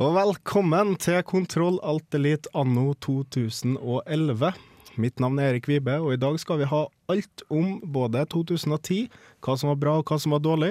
[0.00, 4.52] Og velkommen til Kontroll Alt Elite anno 2011.
[4.96, 9.10] Mitt navn er Erik Vibe, og i dag skal vi ha alt om både 2010,
[9.44, 10.70] hva som var bra og hva som var dårlig,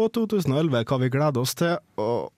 [0.00, 2.32] og 2011, hva vi gleder oss til, og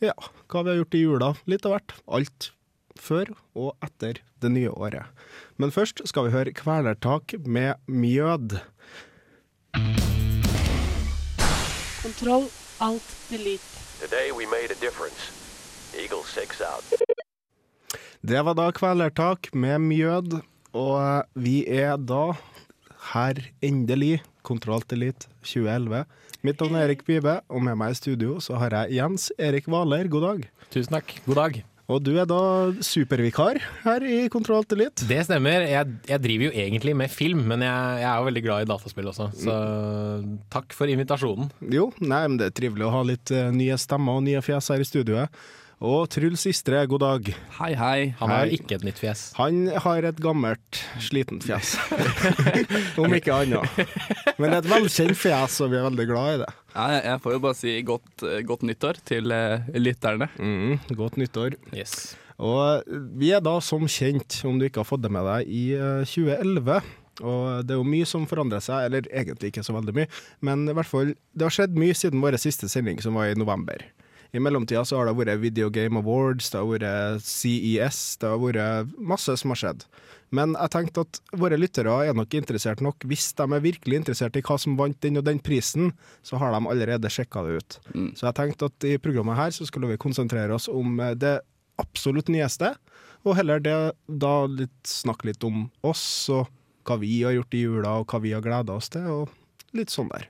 [0.00, 0.14] ja,
[0.48, 1.28] hva vi har gjort i jula.
[1.44, 1.92] Litt av hvert.
[2.08, 2.48] Alt
[2.96, 5.12] før og etter det nye året.
[5.60, 8.56] Men først skal vi høre Kvelertak med Mjød.
[12.00, 12.48] Kontroll
[12.80, 13.76] alt delete.
[14.00, 15.49] Today we made a difference.
[15.96, 17.02] Eagle 6 out.
[18.20, 20.40] Det var da Kvelertak med Mjød,
[20.76, 22.34] og vi er da
[23.14, 26.04] her endelig, Kontroll Elite 2011.
[26.46, 29.66] Mitt navn er Erik Bibe, og med meg i studio så har jeg Jens Erik
[29.68, 30.08] Hvaler.
[30.08, 30.46] God dag.
[30.72, 31.16] Tusen takk.
[31.26, 31.60] God dag.
[31.90, 32.40] Og du er da
[32.86, 35.04] supervikar her i Kontroll Elite.
[35.10, 35.64] Det stemmer.
[35.66, 38.68] Jeg, jeg driver jo egentlig med film, men jeg, jeg er jo veldig glad i
[38.70, 39.26] dataspill også.
[39.42, 39.56] Så
[40.54, 41.50] takk for invitasjonen.
[41.72, 44.70] Jo, nei, men det er trivelig å ha litt eh, nye stemmer og nye fjes
[44.70, 45.40] her i studioet.
[45.80, 47.28] Og Truls Istre, god dag.
[47.56, 48.00] Hei, hei.
[48.18, 48.58] Han har Hei.
[48.58, 49.20] ikke et nytt fjes.
[49.38, 51.70] Han har et gammelt, slitent fjes.
[53.00, 53.78] Om ikke annet.
[54.36, 56.50] Men et velkjent fjes, og vi er veldig glad i det.
[56.74, 60.28] Ja, jeg- får jo bare si godt, eh, godt nyttår til eh, lytterne.
[60.36, 61.56] Mm, godt nyttår.
[61.72, 61.94] Yes.
[62.36, 62.84] Og
[63.16, 66.04] vi er da som kjent, om du ikke har fått det med deg, i eh,
[66.04, 66.82] 2011.
[67.24, 70.12] Og det er jo mye som forandrer seg, eller egentlig ikke så veldig mye,
[70.44, 73.40] men i hvert fall, det har skjedd mye siden vår siste sending, som var i
[73.40, 73.80] november.
[74.32, 78.40] I mellomtida så har det vært Video Game Awards, det har vært CES, det har
[78.42, 79.84] vært masse som har skjedd.
[80.34, 83.02] Men jeg tenkte at våre lyttere er nok interessert nok.
[83.10, 85.90] Hvis de er virkelig interessert i hva som vant den og den prisen,
[86.22, 87.78] så har de allerede sjekka det ut.
[87.94, 88.12] Mm.
[88.14, 91.40] Så jeg tenkte at i programmet her så skulle vi konsentrere oss om eh, det
[91.80, 92.74] absolutt nyeste,
[93.26, 93.76] og heller det
[94.06, 96.46] da litt, snakke litt om oss og
[96.88, 99.92] hva vi har gjort i jula, og hva vi har gleda oss til, og litt
[99.92, 100.28] sånn der.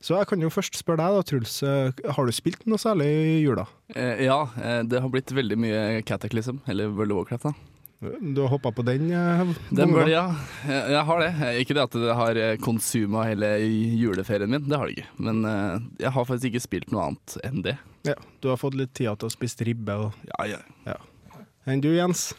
[0.00, 1.58] Så jeg kan jo først spørre deg da, Truls.
[1.62, 3.66] eh, Har du spilt noe særlig i jula?
[3.94, 7.42] Eh, ja, eh, det har blitt veldig mye Cataclysm, eller World of Warcraft.
[7.50, 7.52] da.
[8.00, 9.10] Du har hoppa på den?
[9.12, 9.42] eh,
[9.76, 10.22] Den bør, ja.
[10.64, 11.28] Jeg, jeg har det.
[11.44, 13.50] Eh, Ikke det at det har eh, konsuma hele
[14.00, 15.10] juleferien min, det har det ikke.
[15.20, 17.76] Men eh, jeg har faktisk ikke spilt noe annet enn det.
[18.08, 19.98] Ja, du har fått litt tid til å spise ribbe.
[20.06, 20.16] Og...
[20.48, 20.96] Ja, ja.
[21.68, 22.30] Enn du, Jens?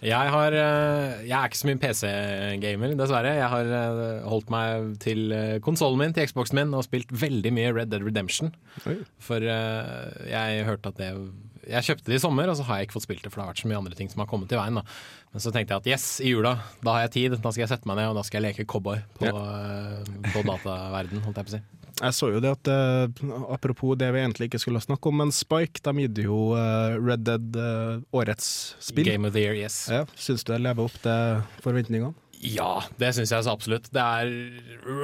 [0.00, 3.34] Jeg, har, eh, jeg er ikke så mye PC-gamer, dessverre.
[3.36, 5.34] Jeg har eh, holdt meg til
[5.64, 8.54] konsollen min, til Xboxen min, og spilt veldig mye Red Dead Redemption.
[8.88, 8.96] Oi.
[9.20, 11.10] For eh, jeg hørte at det
[11.68, 13.44] Jeg kjøpte det i sommer, og så har jeg ikke fått spilt det, for det
[13.44, 14.80] har vært så mye andre ting som har kommet i veien.
[14.80, 14.86] da
[15.34, 17.74] Men så tenkte jeg at yes, i jula, da har jeg tid, da skal jeg
[17.74, 20.00] sette meg ned og da skal jeg leke cowboy på, ja.
[20.32, 21.62] på dataverden, holdt jeg på å si.
[22.00, 25.34] Jeg så jo det at eh, Apropos det vi egentlig ikke skulle snakke om, men
[25.34, 29.08] Spike de gitt jo eh, Red Dead eh, årets spill.
[29.08, 29.82] Game of the year, yes.
[29.90, 32.14] Ja, Syns du det lever opp til forventningene?
[32.40, 33.90] Ja, det syns jeg så absolutt.
[33.92, 34.30] Det er,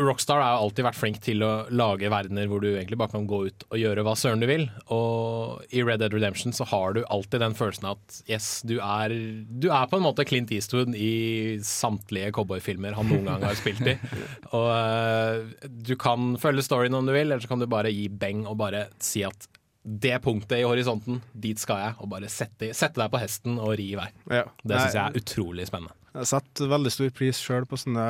[0.07, 3.43] Rockstar har alltid vært flink til å lage verdener hvor du egentlig bare kan gå
[3.51, 4.65] ut og gjøre hva søren du vil.
[4.95, 9.13] Og i Red Dead Redemption så har du alltid den følelsen at yes, du er,
[9.53, 13.85] du er på en måte Clint Eastwood i samtlige cowboyfilmer han noen gang har spilt
[13.85, 13.99] i.
[14.57, 18.09] Og uh, du kan følge storyen om du vil, eller så kan du bare gi
[18.09, 19.49] beng og bare si at
[19.87, 21.99] det punktet i horisonten, dit skal jeg.
[22.01, 24.09] Og bare sette, sette deg på hesten og ri i vei.
[24.33, 24.49] Ja.
[24.65, 25.95] Det syns jeg er utrolig spennende.
[26.16, 28.04] Jeg setter veldig stor pris sjøl på sånne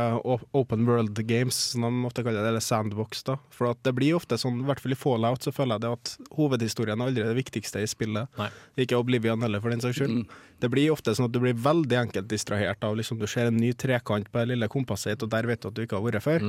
[0.55, 3.25] open world games, som de ofte kaller det, eller sandbox.
[3.27, 3.35] da.
[3.51, 5.93] For at det blir ofte sånn, i hvert fall i Fallout, så føler jeg det
[5.97, 8.31] at hovedhistorien er aldri det viktigste i spillet.
[8.39, 8.51] Nei.
[8.85, 10.23] Ikke Oblivion heller, for den saks skyld.
[10.63, 13.59] Det blir ofte sånn at du blir veldig enkelt distrahert av liksom du ser en
[13.59, 16.07] ny trekant på det lille kompasset ditt, og der vet du at du ikke har
[16.07, 16.47] vært før.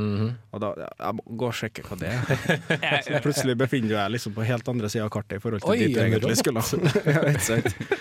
[0.53, 3.01] Og da jeg må gå og sjekke hva det er.
[3.07, 5.73] Så plutselig befinner du deg liksom på helt andre sida av kartet i forhold til
[5.73, 6.63] Oi, dit du en egentlig skulle.
[7.17, 7.97] ja?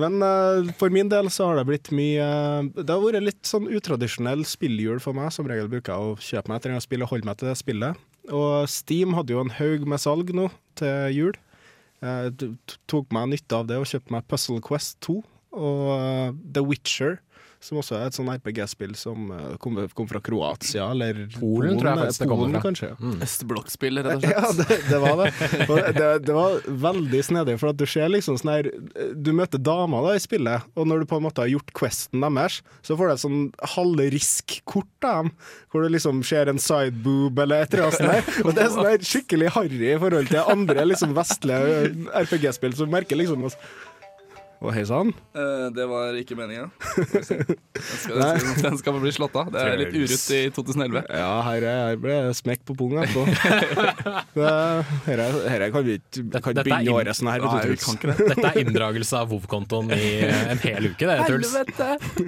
[0.00, 3.46] Men uh, for min del så har det blitt mye uh, Det har vært litt
[3.46, 5.30] sånn utradisjonell spilljul for meg.
[5.34, 7.50] Som regel bruker jeg å kjøpe meg et eller annet spill og holde meg til
[7.50, 8.00] det spillet.
[8.34, 10.48] Og Steam hadde jo en haug med salg nå
[10.80, 11.36] til jul.
[12.04, 15.18] Jeg t- tok meg nytte av det og kjøpte meg Puzzle Quest 2
[15.54, 17.20] og uh, The Witcher.
[17.64, 21.88] Som også er et sånn RPG-spill som eh, kom, kom fra Kroatia, eller Polen, tror
[21.94, 22.64] jeg faktisk det kommer Polen, fra.
[22.66, 22.90] kanskje.
[23.00, 23.14] Mm.
[23.24, 24.36] Østblokkspill, rett og slett.
[24.36, 25.30] Ja, det, det var det.
[25.64, 26.10] Og det.
[26.28, 28.68] Det var veldig snedig, for at du ser liksom sånn her
[29.16, 32.20] Du møter damer da i spillet, og når du på en måte har gjort questen
[32.26, 33.40] deres, så får du et sånn
[33.74, 35.32] halvrisk-kort av dem,
[35.72, 38.44] hvor du liksom ser en sideboob eller et eller annet sånt der.
[38.44, 41.90] Og det er sånn her skikkelig harry i forhold til andre liksom vestlige
[42.24, 43.58] RPG-spill, som merker liksom at
[44.64, 45.10] Og hei sann.
[45.36, 46.70] Eh, det var ikke meninga.
[47.04, 47.24] Den,
[47.84, 49.48] skal- den, skal- den skal bli slått av.
[49.52, 51.02] Det er litt urutt i 2011.
[51.18, 53.24] Ja, her, er, her ble smekk på pung etterpå.
[54.38, 54.54] Det-
[55.04, 57.44] Her er- her er- kan vi ikke kan dette begynne året sånn her.
[57.44, 58.28] Nei, vi kan ikke det.
[58.32, 61.52] Dette er inndragelse av WoW-kontoen i en hel uke, det, Truls.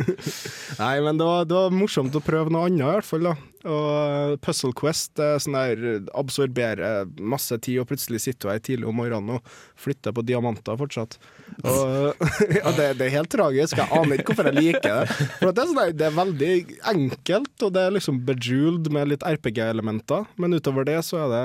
[0.83, 3.31] Nei, men det var, det var morsomt å prøve noe annet, i hvert fall.
[3.31, 3.35] da
[3.71, 5.17] Og eh, Puzzle Quest
[5.47, 10.15] sånn der absorberer masse tid, og plutselig sitter du her tidlig om morgenen og flytter
[10.17, 11.17] på diamanter fortsatt.
[11.65, 12.27] Og,
[12.59, 13.79] ja, det, det er helt tragisk.
[13.81, 15.17] Jeg aner ikke hvorfor jeg liker det.
[15.39, 16.53] For det, er sånn det er veldig
[16.93, 20.29] enkelt, og det er liksom bejeweled med litt RPG-elementer.
[20.41, 21.45] Men utover det så er det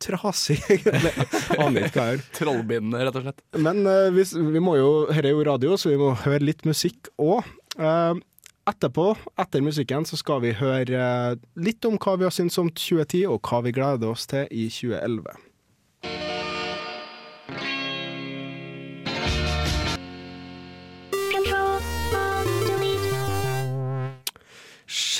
[0.00, 0.58] trasig.
[0.70, 1.12] egentlig.
[1.58, 2.24] Aner ikke hva jeg gjør.
[2.38, 3.44] Trollbindende, rett og slett.
[3.60, 4.26] Men uh, vi,
[4.56, 7.46] vi må jo, her er jo radio, så vi må høre litt musikk òg.
[8.70, 12.68] etterpå, etter musikken, så skal vi høre eh, litt om hva vi har syntes om
[12.68, 15.49] 2010, og hva vi gleder oss til i 2011.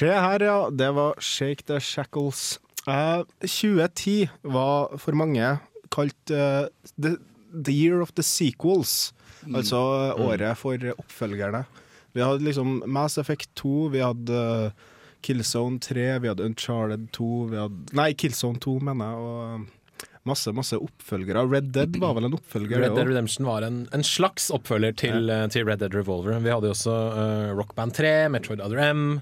[0.00, 0.70] Se her, ja.
[0.72, 2.60] Det var Shake the Shackles.
[2.88, 5.58] Uh, 2010 var for mange
[5.92, 7.18] kalt uh, the,
[7.52, 9.12] the year of the sequels.
[9.44, 11.64] Altså eh, året for oppfølgerne.
[12.12, 14.88] Vi hadde liksom Mass Effect 2, vi hadde uh,
[15.24, 19.28] Killzone 3, vi hadde Uncharted 2 vi hadde, Nei, Killzone 2, mener jeg.
[19.28, 21.44] Og eh, masse, masse oppfølgere.
[21.48, 23.12] Red Dead var vel en oppfølger, Red Dead.
[23.12, 26.40] Redemption var en, en slags oppfølger til, eh, til Red Dead Revolver.
[26.40, 29.20] Vi hadde jo også uh, Rock Band 3, Metroid Other M.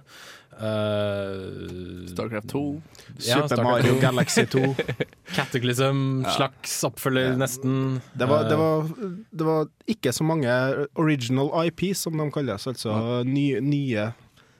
[0.58, 2.62] eh, Starcraft 2.
[3.18, 4.00] ja, Super Starcraft Mario 2.
[4.00, 4.62] Galaxy 2.
[5.36, 6.00] Cataclysm,
[6.36, 8.00] slags oppfølger, nesten.
[8.18, 8.88] Det var, det, Eh, var,
[9.30, 10.48] det var ikke så mange
[10.98, 14.08] original IP, som de kalles, altså nye, nye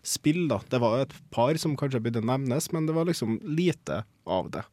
[0.03, 0.47] spill.
[0.49, 0.61] da.
[0.71, 4.65] Det var et par som kanskje burde nevnes, men det var liksom lite av det.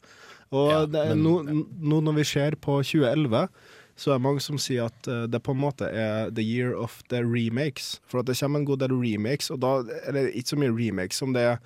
[0.55, 3.47] Og Ja, det, men- nå, nå når vi ser på 2011,
[3.95, 6.75] så er det mange som sier at eh, det på en måte er the year
[6.75, 7.95] of the remakes.
[8.07, 10.75] For at det kommer en god del remakes, og da er det ikke så mye
[10.75, 11.57] remakes som det er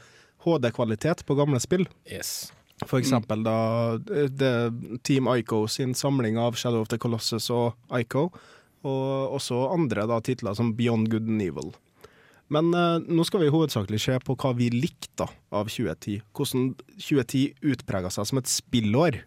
[0.45, 1.87] HD-kvalitet på gamle spill.
[2.05, 2.51] yes.
[2.87, 3.57] For eksempel da
[4.15, 4.71] eh,
[5.03, 8.29] Team Ico sin samling av Shadow of the Colossus og Ico,
[8.87, 11.73] og også andre da titler som Beyond Good and Evil.
[12.53, 16.21] Men eh, nå skal vi hovedsakelig se på hva vi likte av 2010.
[16.33, 19.19] Hvordan 2010 utprega seg som et spillår.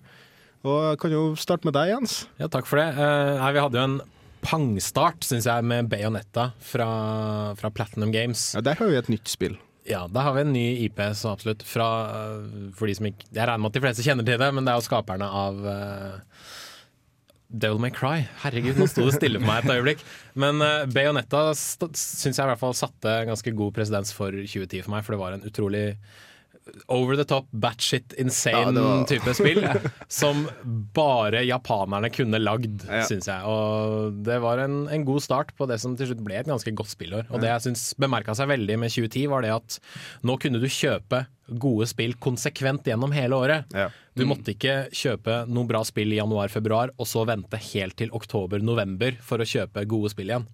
[0.62, 2.22] Og jeg kan jo starte med deg, Jens.
[2.38, 2.88] Ja, takk for det.
[2.94, 4.00] Nei, vi hadde jo en
[4.42, 6.88] pangstart, syns jeg, med Bayonetta fra,
[7.58, 8.52] fra Platinum Games.
[8.56, 9.56] Ja, Der har vi et nytt spill.
[9.88, 11.64] Ja, da har vi en ny IP, så absolutt.
[11.66, 14.50] Fra, eh, for de som ikke Jeg regner med at de fleste kjenner til det,
[14.54, 16.50] men det er jo skaperne av uh,
[17.50, 18.22] Devil May Cry.
[18.44, 20.04] Herregud, nå sto det stille for meg et øyeblikk.
[20.38, 24.94] Men uh, Bayonetta syns jeg i hvert fall satte ganske god presedens for 2010 for
[24.94, 25.86] meg, for det var en utrolig
[26.88, 29.60] over the top, batshit insane Ja, var- type spill.
[30.08, 30.44] som
[30.94, 33.02] bare japanerne kunne lagd, Ja.
[33.08, 33.42] syns jeg.
[33.48, 36.72] Og det var en, en god start på det som til slutt ble et ganske
[36.78, 37.26] godt spillår.
[37.30, 39.78] Og det jeg syns bemerka seg veldig med 2010, var det at
[40.22, 41.24] nå kunne du kjøpe
[41.60, 43.66] gode spill konsekvent gjennom hele året.
[43.76, 43.90] Ja.
[44.16, 49.18] Du måtte ikke kjøpe noe bra spill i januar-februar, og så vente helt til oktober-november
[49.24, 50.46] for å kjøpe gode spill igjen.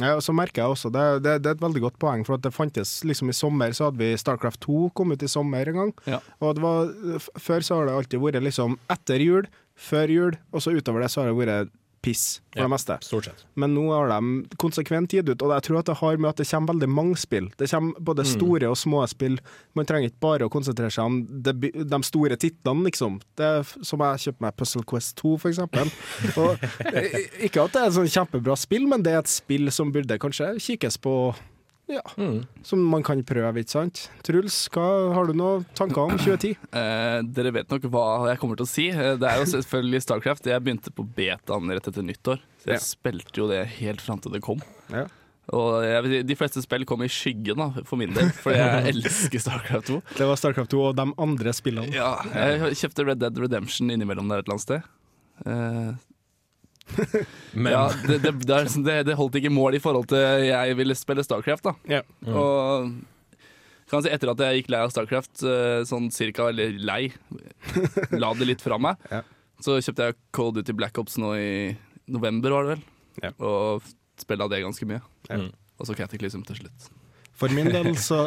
[0.00, 2.38] Ja, og så merker jeg også, det, det, det er et veldig godt poeng, for
[2.38, 5.68] at det fantes liksom i sommer så hadde vi Starcraft 2 kom ut i sommer
[5.68, 5.92] en gang.
[6.08, 6.22] Ja.
[6.40, 6.94] Og det var,
[7.36, 11.12] før så har det alltid vært liksom etter jul, før jul, og så utover det
[11.12, 11.72] så har det vært
[12.02, 12.64] piss for Ja.
[12.66, 12.96] det meste.
[13.06, 13.44] Stort sett.
[13.54, 16.36] Men nå har de konsekvent gitt ut, og jeg tror at det har med at
[16.36, 17.48] det kommer veldig mange spill.
[17.56, 18.04] Det kommer Mm.
[18.04, 19.38] både store og små spill.
[19.74, 23.20] Man trenger ikke bare å konsentrere seg om de, de store titlene, liksom.
[23.36, 25.90] Det som jeg kjøpte meg Puzzle Quest 2, for eksempel.
[26.42, 26.58] Og,
[26.92, 29.92] eh, ikke at det er et sånn kjempebra spill, men det er et spill som
[29.92, 31.34] burde kanskje kikkes på.
[31.92, 32.42] Ja, Mm.
[32.64, 34.06] Som man kan prøve, ikke sant.
[34.24, 36.56] Truls, hva har du noen tanker om 2010?
[36.82, 38.86] Eh, dere vet nok hva jeg kommer til å si.
[38.90, 40.46] Eh, det er jo selvfølgelig Starcraft.
[40.48, 42.84] Jeg begynte på betaen rett etter nyttår, så jeg Ja.
[42.86, 44.62] spilte jo det helt fram til det kom.
[44.88, 45.04] Ja.
[45.52, 49.42] Og jeg, de fleste spill kom i skyggen da, for min del, for jeg elsker
[49.42, 49.96] Starcraft 2.
[50.16, 51.92] Det var Starcraft 2 og de andre spillene.
[51.92, 54.88] Ja, jeg kjøpte Red Dead Redemption innimellom der et eller annet sted.
[55.44, 55.92] Eh,
[57.54, 60.76] Men ja, det, det, det, liksom- det, det holdt ikke mål i forhold til jeg
[60.78, 61.64] ville spille Starcraft.
[61.70, 62.02] da Ja.
[62.32, 62.92] Og
[63.92, 67.10] kan si etter at jeg gikk lei av Starcraft, eh, sånn cirka, eller lei,
[68.16, 69.20] la det litt fra meg, Ja.
[69.60, 71.50] så kjøpte jeg Cold Duty Black Ops nå i
[72.08, 72.84] november, var det vel.
[73.22, 73.34] yeah.
[73.44, 73.84] Og
[74.22, 75.02] spilla det ganske mye.
[75.28, 75.50] Mm.
[75.78, 76.88] Og så Cataclysm til slutt.
[77.38, 78.18] For min del så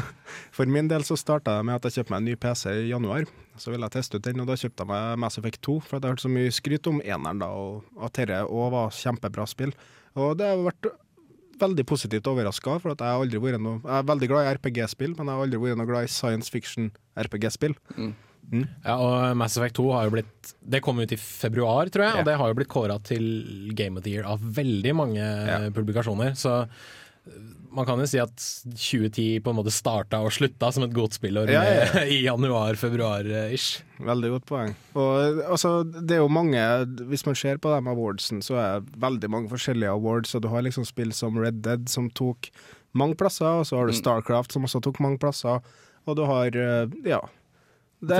[0.56, 2.90] For min del så starta jeg med at jeg kjøpte meg en ny PC i
[2.90, 3.26] januar.
[3.60, 5.74] Så ville jeg teste ut den, og da kjøpte jeg meg Mass Effect 2.
[5.84, 8.94] For jeg har hørt så mye skryt om eneren, da, og at dette òg var
[8.96, 9.74] kjempebra spill.
[10.16, 10.88] Og det har vært
[11.60, 14.54] veldig positivt overraska, for at jeg har aldri vært noe Jeg er veldig glad i
[14.58, 17.76] RPG-spill, men jeg har aldri vært noe glad i science fiction RPG-spill.
[17.96, 18.12] Mm.
[18.84, 22.20] Ja, og Mass Effect 2 har jo blitt Det kom ut i februar, tror jeg,
[22.20, 23.24] og det har jo blitt kåra til
[23.74, 25.26] Game of the Year av veldig mange
[25.74, 26.36] publikasjoner.
[26.38, 26.60] Så
[27.74, 31.16] man kan jo si at 2010 på en måte starta og slutta som et godt
[31.18, 33.82] spillår Ja, ja, i januar-februar-ish.
[34.06, 34.74] Veldig godt poeng.
[34.98, 36.60] Og altså, det er jo mange
[37.08, 40.34] Hvis man ser på de awardsen, så er det veldig mange forskjellige awards.
[40.36, 42.50] Og du har liksom spill som Red Dead, som tok
[42.96, 45.60] mange plasser, og så har du Starcraft, som også tok mange plasser.
[46.06, 47.20] Og du har eh, Ja.
[48.06, 48.18] Det,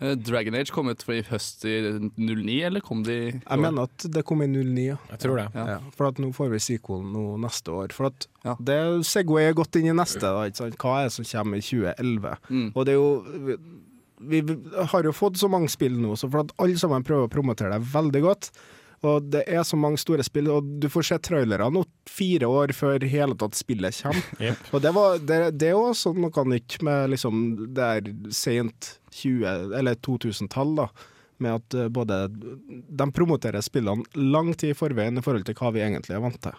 [0.00, 1.74] Dragon Age kom ut i høst i
[2.16, 4.96] 09, eller kom de jeg mener at det kom i 09, ja.
[5.12, 5.46] Jeg tror det.
[5.54, 5.66] Ja.
[5.76, 7.92] Ja, for at nå får vi sequelen nå neste år.
[7.96, 8.54] For at Ja.
[8.60, 8.78] det
[9.08, 10.20] Segway er godt inn i neste.
[10.22, 10.78] Da, ikke sant?
[10.78, 12.36] Hva er det som kommer i 2011?
[12.50, 12.68] Mm.
[12.74, 13.58] Og det er jo
[14.16, 14.54] vi, vi
[14.92, 17.74] har jo fått så mange spill nå, så for at alle sammen prøver å promotere
[17.76, 18.50] det veldig godt.
[19.04, 22.72] Og det er så mange store spill, og du får se trailere nå fire år
[22.76, 24.30] før hele tatt spillet kommer.
[24.46, 24.70] Yep.
[24.72, 27.44] Og det, var, det, det er jo også noe nytt med liksom
[27.76, 30.88] det er sent 20- eller 2000-tall, da.
[31.42, 35.72] Med at eh, både De promoterer spillene lang tid i forveien i forhold til hva
[35.74, 36.56] vi egentlig er vant til.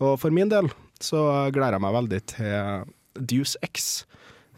[0.00, 0.68] Og for min del
[1.00, 1.22] så
[1.52, 2.88] gleder jeg meg veldig til
[3.32, 3.90] Deuce X.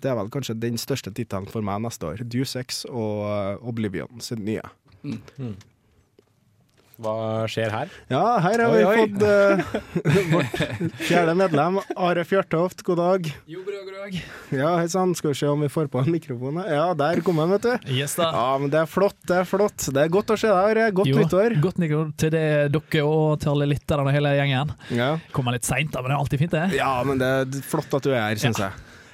[0.02, 2.24] Det er vel kanskje den største tittelen for meg neste år.
[2.26, 4.64] Deuce X og eh, Oblivion sin nye.
[7.02, 7.90] Hva skjer her?
[8.12, 8.98] Ja, her har vi Oi, oi.
[9.02, 12.84] fått uh, vårt fjerde medlem, Are Fjørtoft.
[12.86, 13.26] God dag.
[13.50, 14.18] Jo, bra, god dag.
[14.54, 15.14] Ja, hei sann.
[15.18, 16.60] Skal vi se om vi får på en mikrofon.
[16.62, 16.70] her.
[16.76, 17.90] Ja, der kom han, vet du.
[17.96, 18.28] Yes da.
[18.34, 19.88] Ja, men det er flott, det er flott.
[19.92, 20.86] Det er godt å se deg, Are.
[21.00, 21.56] Godt Jo, nyttår.
[21.64, 22.44] Godt nyttår til det,
[22.76, 24.72] dere og til alle lytterne og hele gjengen.
[24.94, 25.10] Ja.
[25.34, 26.78] Kommer litt seint, men det er alltid fint, det.
[26.78, 28.70] ja, men det er flott at du er her, syns jeg.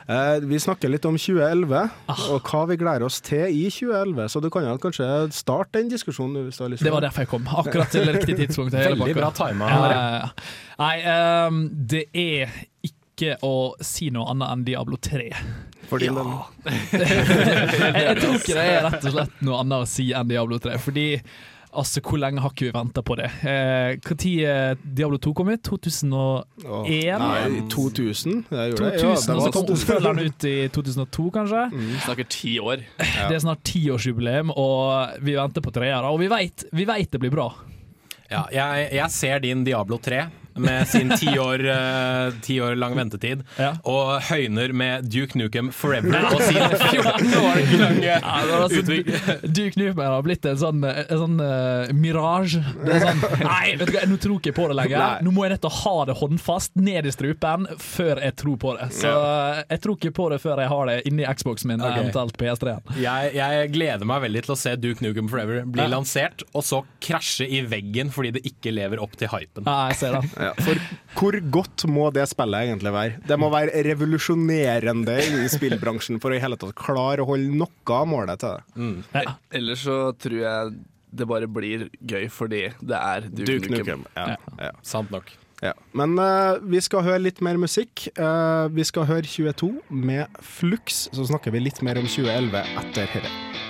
[0.08, 2.20] Eh, vi snakker litt om 2011, Ah.
[2.32, 4.28] og hva vi gleder oss til i 2011.
[4.32, 5.04] Så du kan jo kanskje
[5.36, 7.44] starte den diskusjonen hvis du har lyst Det var derfor jeg kom.
[7.46, 8.72] Akkurat til riktig tidspunkt.
[8.72, 9.68] Veldig bra tima.
[9.68, 10.30] Ja.
[10.80, 10.94] Nei,
[11.46, 11.60] um,
[11.92, 12.48] det er
[12.88, 15.28] ikke å si noe annet enn Diablo 3.
[15.90, 16.24] Fordi ja.
[16.64, 17.04] jeg,
[18.08, 20.78] jeg tror ikke det er rett og slett noe annet å si enn Diablo 3,
[20.84, 21.06] fordi
[21.76, 23.28] Altså, Hvor lenge har ikke vi venta på det?
[23.44, 25.62] Eh, Når Diablo 2 kom ut?
[25.62, 26.46] 2001?
[26.64, 28.44] Åh, Nei, 2000?
[28.48, 29.00] Det gjorde det.
[29.02, 31.64] 2000, Ja, og så kom var oppfølgeren ut i 2002, kanskje?
[31.76, 32.84] Vi snakker ti år.
[33.28, 36.08] Det er snart tiårsjubileum, og vi venter på treere.
[36.08, 37.50] Og vi veit vi vet det blir bra.
[38.28, 40.26] Ja, jeg, jeg ser din Diablo 3
[40.62, 43.74] med sin ti år, eh, ti år lang ventetid, Ja.
[43.84, 46.56] og høyner med Duke Nukem Forever og sin
[46.92, 48.82] 14 år lange Ja, altså.
[49.44, 52.62] Duke Nukem har blitt en sånn, en sånn uh, mirage.
[52.84, 55.02] Det sånn, nei, vet du hva, nå tror ikke jeg på det lenger.
[55.02, 55.26] Nei.
[55.26, 58.58] Nå må jeg nødt til å ha det håndfast ned i strupen før jeg tror
[58.60, 58.90] på det.
[58.98, 59.64] Så ja.
[59.64, 62.04] jeg tror ikke på det før jeg har det inni Xboxen min, okay.
[62.04, 62.94] eventuelt PS3-en.
[63.02, 66.82] Jeg, jeg gleder meg veldig til å se Duke Nukem Forever bli lansert, og så
[67.04, 69.66] krasje i veggen fordi det ikke lever opp til hypen.
[69.68, 70.30] Ja, jeg ser den.
[70.48, 70.82] Ja, for
[71.18, 73.16] hvor godt må det spillet egentlig være?
[73.28, 77.98] Det må være revolusjonerende i spillbransjen for å i hele tatt klare å holde noe
[77.98, 78.92] av målet til det.
[79.16, 79.34] Ja.
[79.60, 80.78] Ellers så tror jeg
[81.18, 84.02] det bare blir gøy fordi det er Duke, Duke Nukem.
[84.04, 84.08] Nukem.
[84.16, 84.36] Ja,
[84.68, 84.72] ja.
[84.86, 85.30] Sant nok.
[85.62, 85.72] Ja.
[85.96, 88.06] Men uh, vi skal høre litt mer musikk.
[88.18, 93.10] Uh, vi skal høre 22 med Flux, så snakker vi litt mer om 2011 etter
[93.16, 93.67] dette.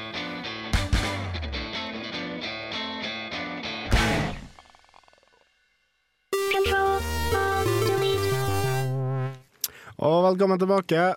[9.98, 11.08] Og velkommen tilbake.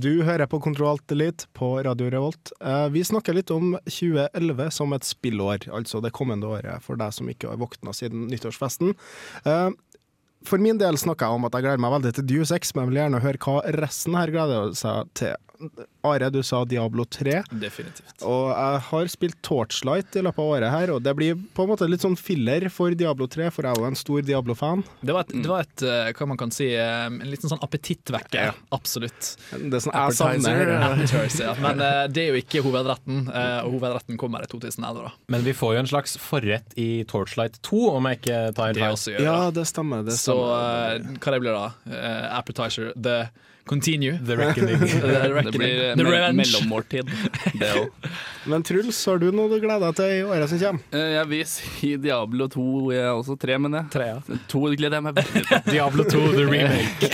[0.00, 2.54] Du hører på Kontroll Elite på Radio Revolt.
[2.56, 7.12] Eh, vi snakker litt om 2011 som et spillår, altså det kommende året for deg
[7.12, 8.94] som ikke har våkna siden nyttårsfesten.
[9.44, 9.68] Eh,
[10.48, 12.86] for min del snakker jeg om at jeg gleder meg veldig til Deus Ex, men
[12.86, 15.36] jeg vil gjerne høre hva resten her gleder seg til.
[16.04, 17.42] Are, du sa Diablo 3.
[17.62, 18.22] Definitivt.
[18.26, 21.70] Og jeg har spilt Torchlight i løpet av året her, og det blir på en
[21.72, 24.84] måte litt sånn filler for Diablo 3, for jeg er jo en stor Diablo-fan.
[25.00, 27.62] Det var et, det var et eh, hva man kan si, eh, en liten sånn
[27.64, 28.50] appetittvekker.
[28.50, 28.54] Ja.
[28.76, 29.30] Absolutt.
[29.54, 31.22] Det er sånn jeg savner Appetizer.
[31.22, 31.54] Appetizer, ja.
[31.64, 33.24] Men eh, det er jo ikke hovedretten,
[33.64, 35.14] og hovedretten kommer i 2011, da.
[35.32, 38.80] Men vi får jo en slags forrett i Torchlight 2, om jeg ikke tar helt
[38.82, 39.24] Det feil.
[39.24, 39.60] Ja, det.
[39.62, 40.04] det stemmer.
[40.06, 41.00] Det Så stemmer.
[41.00, 41.66] eh, hva det blir da?
[42.38, 42.92] Appetizer.
[42.96, 43.28] The
[43.66, 44.18] continue.
[44.26, 44.78] The Reckoning.
[45.04, 46.36] The Det blir The me revenge.
[46.42, 47.10] mellommåltid.
[47.58, 48.10] Det òg.
[48.52, 50.82] Men Truls, har du noe du gleder deg til i året som kommer?
[50.92, 53.90] Uh, Jeg vil si Diablo 2, jeg er også tre, mener jeg.
[53.94, 54.38] Tre, ja.
[54.52, 55.60] To gleder jeg meg veldig til.
[55.74, 57.10] Diablo 2, the remake.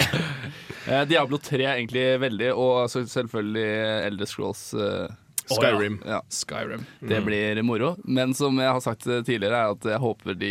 [0.90, 3.68] uh, Diablo 3 er egentlig veldig, og så selvfølgelig
[4.10, 4.64] Elder Scrolls.
[4.74, 5.06] Uh,
[5.50, 5.96] Skyrim.
[6.06, 6.20] ja.
[6.30, 6.82] Skyrim.
[7.02, 7.94] Det blir moro.
[8.06, 10.50] Men som jeg har sagt tidligere, er at jeg håper de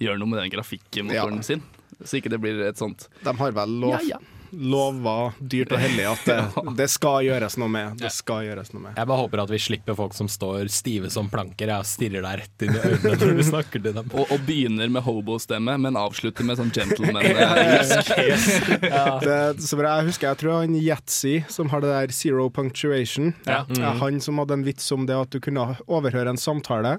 [0.00, 1.44] gjør noe med den grafikkmotoren Ja.
[1.44, 1.60] sin.
[2.00, 4.20] Så ikke det blir et sånt De har vel lov Ja, ja.
[4.52, 6.38] Lova dyrt og hellig at det,
[6.80, 7.98] det skal gjøres noe med.
[8.00, 8.94] Det skal gjøres noe med.
[8.98, 12.42] Jeg bare håper at vi slipper folk som står stive som planker og stirrer deg
[12.42, 14.10] rett inn i øynene når du snakker til dem.
[14.20, 18.10] Og, og begynner med hobo-stemme, men avslutter med sånn gentleman-engelsk.
[19.20, 19.96] Det, så bra.
[20.00, 23.62] jeg husker jeg tror han Yatzy, som har det der zero punctuation, Ja.
[23.78, 26.96] Ja, han som hadde en vits om det at du kunne overhøre en samtale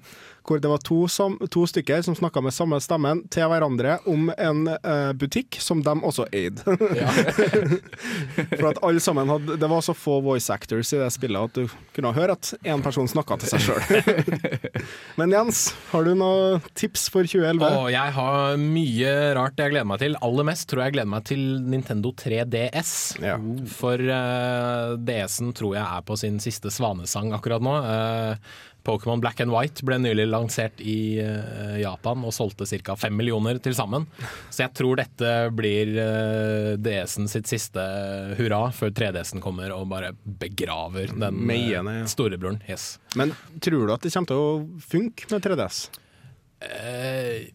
[0.48, 4.32] hvor det var to, som, to stykker som snakka med samme stemmen til hverandre om
[4.34, 6.64] en uh, butikk som de også eide.
[8.60, 11.58] For at alle sammen hadde Det var så få voice actors i det spillet at
[11.58, 13.82] du kunne høre at én person snakka til seg sjøl.
[15.20, 17.66] Men Jens, har du noen tips for 2011?
[17.68, 20.18] Å, jeg har mye rart jeg gleder meg til.
[20.26, 22.94] Aller mest tror jeg jeg gleder meg til Nintendo 3DS.
[23.22, 23.38] Ja.
[23.72, 27.78] For uh, DS-en tror jeg er på sin siste svanesang akkurat nå.
[27.92, 28.52] Eh,
[28.84, 32.96] Pokémon Black and White ble nylig lansert i eh, Japan og solgte ca.
[32.98, 34.08] 5 millioner til sammen.
[34.50, 37.84] Så jeg tror dette blir uh, DS-en sitt siste
[38.40, 41.84] hurra før 3DS-en kommer og bare begraver den ja.
[42.10, 42.62] storebroren.
[42.70, 42.96] Yes.
[43.20, 45.84] Men tror du at det kommer til å funke med 3DS?
[46.62, 47.50] Eh,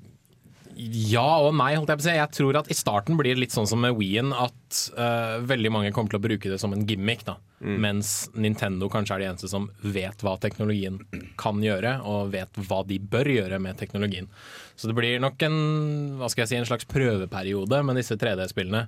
[0.76, 2.14] ja og nei, holdt jeg på å si.
[2.18, 5.72] Jeg tror at i starten blir det litt sånn som med Wien, at uh, veldig
[5.72, 7.24] mange kommer til å bruke det som en gimmick.
[7.28, 7.38] da.
[7.64, 10.98] Mens Nintendo kanskje er de eneste som vet hva teknologien
[11.40, 14.28] kan gjøre, og vet hva de bør gjøre med teknologien.
[14.76, 15.56] Så det blir nok en,
[16.20, 18.84] hva skal jeg si, en slags prøveperiode med disse 3D-spillene.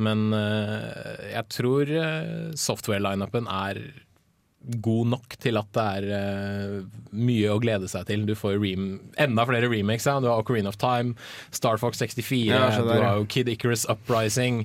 [0.00, 3.84] Men uh, jeg tror uh, software-lineupen er
[4.82, 6.76] god nok til at det er eh,
[7.16, 8.24] mye å glede seg til.
[8.26, 8.56] Du får
[9.22, 10.06] enda flere remakes.
[10.06, 10.18] Ja.
[10.20, 11.14] Du har Ocarina of Time,
[11.54, 14.64] Star Fox 64, Ja, du har jo Kid Icarus Uprising.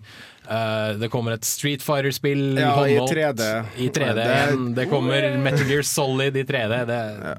[0.50, 3.46] Uh, det kommer et Street Fighter-spill Ja, i 3D.
[3.77, 6.86] i 3D Det- Det kommer Metal Gear Solid i 3D.
[6.89, 7.36] Det, ja,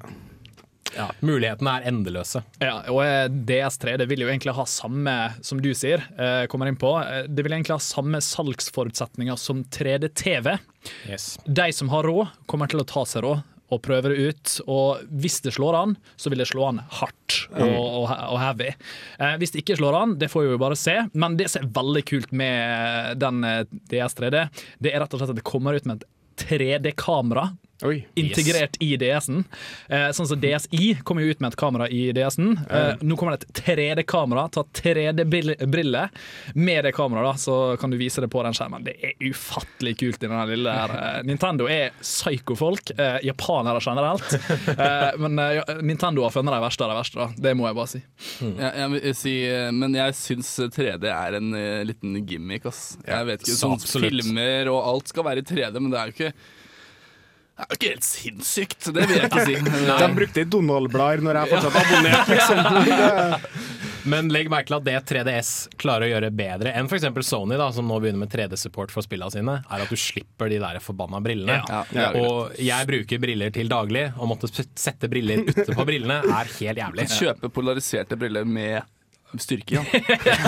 [1.25, 2.42] mulighetene er endeløse.
[2.62, 6.70] Ja, og eh, DS3 det vil jo egentlig ha samme, som du sier, eh, kommer
[6.70, 10.56] inn på, eh, det vil egentlig ha samme salgsforutsetninger som 3D-TV.
[11.08, 11.37] Yes.
[11.46, 14.54] De som har råd, kommer til å ta seg råd og prøve det ut.
[14.70, 18.72] Og hvis det slår an, så vil det slå an hardt og, og, og heavy.
[19.18, 20.99] Eh, hvis det ikke slår an, det får vi jo bare se.
[21.16, 24.46] Men det som er veldig kult med den eh, DS3D,
[24.82, 26.08] det er rett og slett at det kommer ut med et
[26.42, 27.50] 3D-kamera
[27.82, 28.04] Oi.
[28.14, 29.44] integrert i DS-en.
[29.88, 32.52] Eh, sånn som DSi kommer jo ut med et kamera i DS-en.
[32.70, 34.44] Eh, nå kommer det et 3D-kamera.
[34.54, 36.09] Ta 3D-briller
[36.54, 38.85] med det kameraet, da, så kan du vise det på den skjermen.
[38.87, 40.94] Det er ufattelig kult i den lille her.
[40.98, 42.94] Eh, Nintendo er psykofolk.
[42.98, 44.38] Eh, japanere generelt.
[44.72, 47.42] Eh, men eh, ja, Nintendo har funnet de verste av de verste, da.
[47.48, 48.00] Det må jeg bare si.
[48.40, 49.35] Jeg, jeg vil si,
[49.83, 51.52] men jeg syns 3D er en
[51.88, 52.66] liten gimmick.
[52.70, 52.96] Ass.
[53.07, 53.78] Jeg vet ikke, sånn.
[53.83, 56.33] Filmer og alt skal være i 3D, men det er jo ikke
[57.62, 59.55] det er jo ikke helt sinnssykt, det vil jeg ikke si.
[60.03, 63.83] De brukte Donald-blader når jeg fortsatt abonnert, liksom.
[64.12, 67.07] Men legg merke til at det 3DS klarer å gjøre bedre enn f.eks.
[67.29, 70.59] Sony, da, som nå begynner med 3D-support for spillene sine, er at du slipper de
[70.62, 71.61] der forbanna brillene.
[71.70, 76.18] Ja, er og jeg bruker briller til daglig, og måtte sette briller ute på brillene
[76.25, 77.07] er helt jævlig.
[77.14, 78.83] Kjøpe polariserte briller med
[79.40, 79.83] styrke, ja.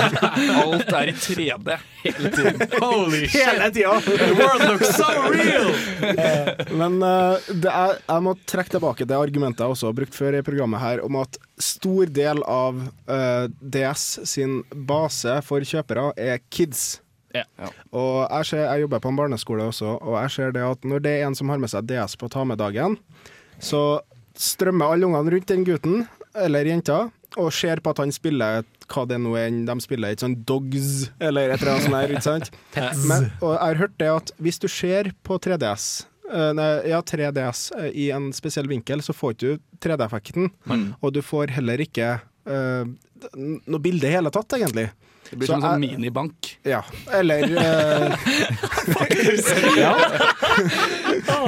[0.63, 2.65] Alt er i 3D hele tiden.
[2.83, 3.95] Holy Hele tida!
[4.05, 5.71] The world looks so real!
[6.77, 10.39] Men eh, det er, jeg må trekke tilbake det argumentet jeg også har brukt før
[10.39, 16.43] i programmet her, om at stor del av uh, DS sin base for kjøpere er
[16.53, 16.99] kids.
[17.35, 17.45] Ja.
[17.91, 21.03] Og jeg, ser, jeg jobber på en barneskole også, og jeg ser det at når
[21.05, 22.99] det er en som har med seg DS på ta med-dagen,
[23.63, 24.03] så
[24.39, 27.05] strømmer alle ungene rundt den gutten eller jenta
[27.41, 31.11] og ser på at han spiller hva det nå er de spiller, et sånt Dogs
[31.19, 32.51] eller et eller annet sånt her, ikke sant?
[33.11, 35.87] Men, og jeg har hørt det at hvis du ser på 3DS
[36.31, 40.53] eh, nei, ja, 3DS eh, i en spesiell vinkel, så får ikke du 3D-effekten.
[41.01, 42.17] Og du får heller ikke
[42.49, 42.85] uh,
[43.37, 44.89] noe bilde i hele tatt, egentlig.
[45.31, 46.59] Det blir Så som en sånn minibank.
[46.69, 46.83] Ja,
[47.13, 48.17] eller eh,
[49.81, 49.95] ja.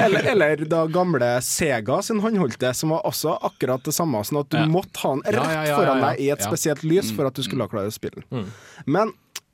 [0.00, 4.22] eller, eller da gamle Sega sin håndholdte, som var også akkurat det samme.
[4.24, 4.66] Sånn at du Ja.
[4.66, 6.46] måtte ha den rett Ja, ja, ja, foran deg i et Ja.
[6.50, 8.24] spesielt lys for at du skulle klare spillet.
[8.30, 8.46] Mm.
[8.86, 9.12] Men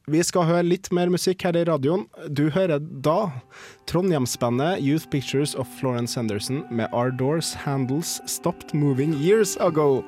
[0.09, 2.07] vi skal høre litt mer musikk her i radioen.
[2.33, 3.31] Du hører da
[3.87, 10.03] Trondheimsbandet Youth Pictures of Florence Henderson med Our Doors Handles Stopped Moving Years Ago.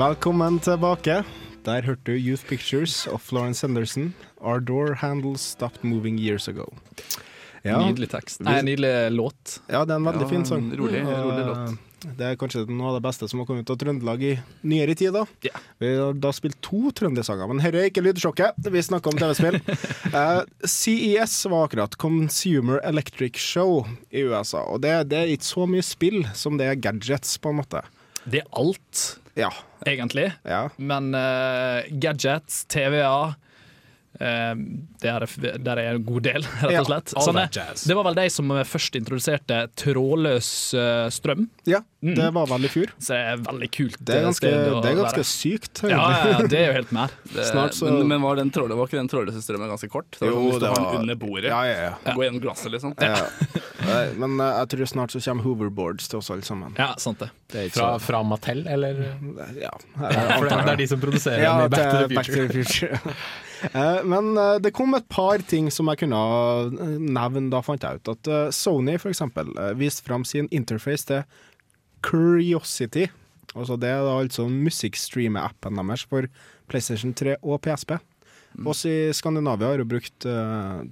[0.00, 1.18] Velkommen tilbake.
[1.66, 4.14] Der hørte du Youth Pictures og Florence Henderson.
[4.40, 6.64] Our door handles stopped moving years ago.
[7.66, 8.40] Ja, Nydelig tekst.
[8.40, 9.58] Nei, nydelig låt.
[9.68, 10.70] ja det er en veldig Ja, fin sang.
[10.72, 11.68] rolig- rolig låt.
[11.68, 11.76] eh,
[12.16, 14.94] Det er kanskje noe av det beste som har kommet ut av Trøndelag i nyere
[14.96, 15.12] tid.
[15.12, 15.26] da.
[15.44, 15.58] Yeah.
[15.78, 18.54] Vi har da spilt to trøndersanger, men dette er ikke lydsjokket.
[18.72, 19.60] Vi snakker om TV-spill.
[20.14, 25.68] uh, CES var akkurat Consumer Electric Show i USA, og det, det er ikke så
[25.68, 27.82] mye spill som det er gadgets, på en måte.
[28.24, 29.18] Det er alt.
[29.36, 29.50] Ja.
[29.86, 30.32] Egentlig.
[30.44, 30.68] ja.
[30.76, 33.36] Men uh, gadgets, TV-er
[34.20, 34.54] eh,
[35.02, 37.14] der, er- der er en god del, rett og slett.
[37.16, 37.50] Ja, Sånn er-
[37.88, 41.80] det var vel de som først introduserte trådløs eh, strøm, ja.
[42.00, 42.88] Det var vel i fjor.
[42.96, 43.96] så det er veldig kult.
[44.00, 45.82] Det er eh, ganske, det er ganske sykt.
[45.84, 47.12] ja, ja, ja, det er jo helt mer.
[47.50, 50.08] Snart så- men, men var, den trådløse, var ikke den trådløse strømmen ganske kort?
[50.16, 50.86] Det var sånn, det var...
[50.94, 52.14] den under bordet, Ja, ja, ja.
[52.16, 52.94] gå gjennom glasset, liksom.
[53.00, 53.18] Ja.
[53.80, 56.74] Eh, Men eh, jeg tror snart så kommer hoverboards til oss alle sammen.
[56.78, 57.30] Ja, sant det.
[57.50, 59.00] Det er Fra, så- fra Mattel, eller?
[59.56, 59.70] Ja.
[59.96, 62.44] Det det, det er de som produserer Ja, den i Back to the Back to
[62.52, 63.00] Future.
[63.68, 67.48] Eh, Men eh, det kom et par ting som jeg kunne eh, nevne.
[67.52, 71.24] Da fant jeg ut at Sony eh, viste fram sin interface til
[72.06, 73.08] Curiosity.
[73.54, 76.28] Altså det er altså musikkstreame-appen deres for
[76.70, 77.96] PlayStation 3 og PSP.
[78.66, 80.24] Oss i Skandinavia har jo brukt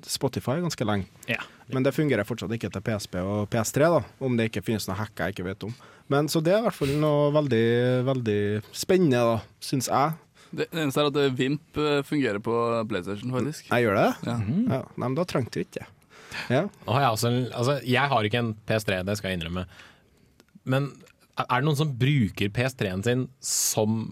[0.06, 1.08] Spotify ganske lenge.
[1.30, 1.40] Ja.
[1.74, 4.98] Men det fungerer fortsatt ikke til PSP og PS3, da, om det ikke finnes noe
[4.98, 5.74] hacker jeg ikke vet om.
[6.08, 7.64] Men Så det er i hvert fall noe veldig,
[8.08, 8.38] veldig
[8.72, 10.14] spennende, da, syns jeg.
[10.50, 12.54] Det eneste er at eh, Vimp eh, fungerer på
[12.88, 13.68] PlayStation, faktisk.
[13.68, 14.08] Jeg gjør det?
[14.28, 14.36] Ja.
[14.38, 15.90] Ja, nei, men da trengte vi ikke det.
[16.52, 16.62] Ja.
[16.86, 19.66] Nå jeg, også altså, jeg har ikke en PS3, det skal jeg innrømme.
[20.68, 20.90] Men
[21.38, 24.02] er det noen som bruker PS3-en sin som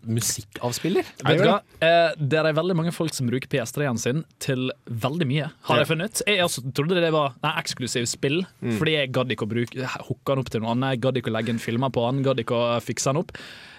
[0.00, 1.04] musikkavspiller?
[1.26, 1.58] Vet du hva?
[1.84, 5.90] Eh, det er veldig mange folk som bruker PS3-en sin til veldig mye, har jeg
[5.90, 6.22] funnet.
[6.26, 8.40] Jeg også trodde det var nei, eksklusiv spill,
[8.78, 10.96] fordi jeg gadd ikke å bruke hooke den opp til noe annet.
[10.96, 13.34] Jeg gadd ikke å legge inn filmer på den, gadd ikke å fikse den opp.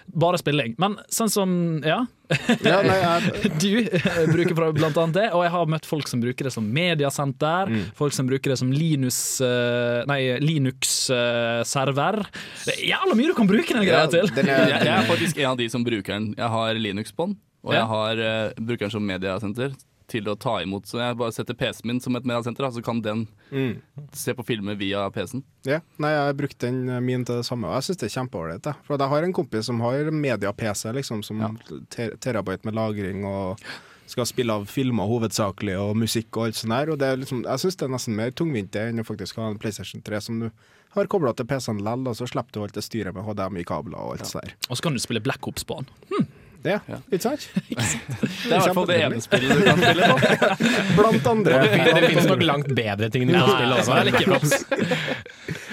[0.06, 0.74] Bare spilling.
[0.82, 1.52] Men sånn som
[1.86, 2.00] ja,
[2.64, 6.22] Ja, nei, jeg, du eh, bruker blant annet det, og jeg har møtt folk som
[6.22, 12.22] bruker det som mediasenter, folk som bruker det som Linus, eh, nei, Linux-server.
[12.64, 14.28] det er jævla mye du kan bruke den greia til!
[14.36, 16.30] den er, Jeg, jeg er faktisk en av de som bruker den.
[16.38, 17.80] Jeg har Linux på den, og Ja.
[17.82, 19.76] jeg har, uh, bruker den som mediasenter
[20.10, 20.88] til å ta imot.
[20.88, 23.76] Så jeg bare setter PC-en min som et mediasenter, så kan den mm.
[24.16, 25.44] se på filmer via PC-en.
[25.68, 25.80] ja.
[26.02, 28.16] Nei, jeg har brukt den eh, min til det samme, og jeg syns det er
[28.16, 28.68] kjempeålreit.
[28.88, 31.42] For jeg har en kompis som har media-PC, liksom, som
[31.92, 33.62] ter terabyte med lagring og
[34.12, 36.92] skal spille av filmer hovedsakelig, og musikk og alt sånt der.
[36.92, 39.48] Og det er liksom, jeg syns det er nesten mer tungvint enn å faktisk ha
[39.50, 40.50] en PlayStation 3 som du
[40.92, 44.16] har kobla til PC-en likevel, og så slipper du alt det styret med HDMI-kabler og
[44.16, 44.56] alt sånt der.
[44.68, 45.64] Og så kan du spille Black Ops
[46.62, 46.78] Det,
[47.12, 47.48] ikke sant?
[47.54, 50.16] Det er i hvert fall det ene spillet du kan spille på.
[50.98, 51.58] Blant andre.
[51.66, 53.98] Det, det finnes nok langt bedre ting du kan spille også.
[54.08, 54.54] liker Ops.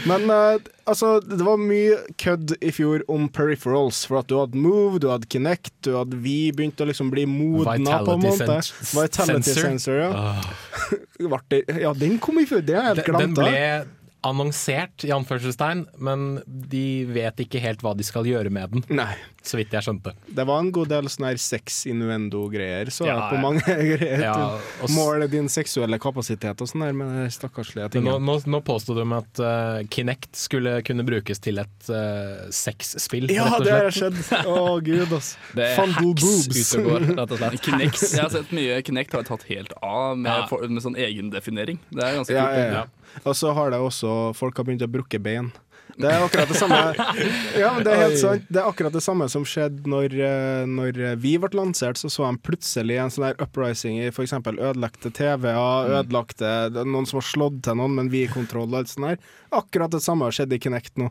[0.09, 4.01] Men eh, altså, det var mye kødd i fjor om peripherals.
[4.09, 7.27] For at du hadde Move, du hadde Kinect, du hadde Vi begynte å liksom bli
[7.29, 8.59] modna på en måte.
[8.95, 9.61] Vitality sensor.
[9.69, 10.11] sensor, ja.
[10.15, 11.39] Oh.
[11.77, 13.25] Ja, den kom i fjor, det har jeg helt glemt.
[13.27, 18.73] den ble annonsert, i anførselstegn, men de vet ikke helt hva de skal gjøre med
[18.73, 19.13] den, Nei.
[19.45, 20.11] så vidt jeg skjønte.
[20.27, 24.23] Det var en god del sånne her sex-innuendo-greier, så Ja, jeg på mange greier.
[24.23, 24.35] Ja,
[24.83, 28.59] og Mål din seksuelle kapasitet og sånn der med de stakkarslige ting nå, nå, nå
[28.65, 33.93] påsto de at uh, Kinect skulle kunne brukes til et uh, sexspill, Ja, det har
[33.95, 34.19] skjedd!
[34.43, 35.39] Å, gud, altså.
[35.59, 36.73] Det er Fandle hacks boobs.
[36.73, 37.59] ute og går, rett og slett.
[37.69, 40.45] Kinect, jeg har sett mye Kinect har tatt helt av med, Ja.
[40.51, 41.79] for, med sånn egendefinering.
[41.89, 42.95] Det er ganske Ja, kult.
[43.23, 45.51] Og så har det også Folk har begynt å brukke bein.
[45.99, 46.77] Det er akkurat det samme
[47.59, 48.45] Ja, men det er helt sant.
[48.47, 51.99] Det er akkurat det samme som skjedde når, eh, når vi ble lansert.
[51.99, 54.37] Så så de plutselig en sånn der uprising i f.eks.
[54.53, 58.83] ødelagte TV-er, ødelagte er Noen som har slått til noen men vi i kontroll og
[58.83, 59.29] alt sånt der.
[59.59, 61.09] Akkurat det samme har skjedd i Kinect nå.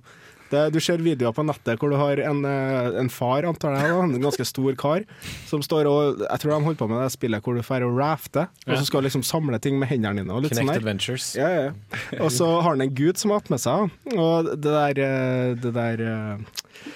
[0.49, 3.91] Det, du ser videoer på nettet hvor du har en, eh, en far, antar jeg,
[3.93, 5.05] da, en ganske stor kar,
[5.49, 7.99] som står og Jeg tror de holder på med det spillet hvor du drar og
[8.01, 10.33] rafter, og så skal du liksom samle ting med hendene dine.
[10.33, 10.83] og litt sånn Kinect.
[10.83, 11.29] Adventures.
[11.39, 11.69] Ja, ja.
[12.23, 15.55] Og så har han en gud som har hatt med seg, og det der, eh,
[15.61, 16.95] det der eh,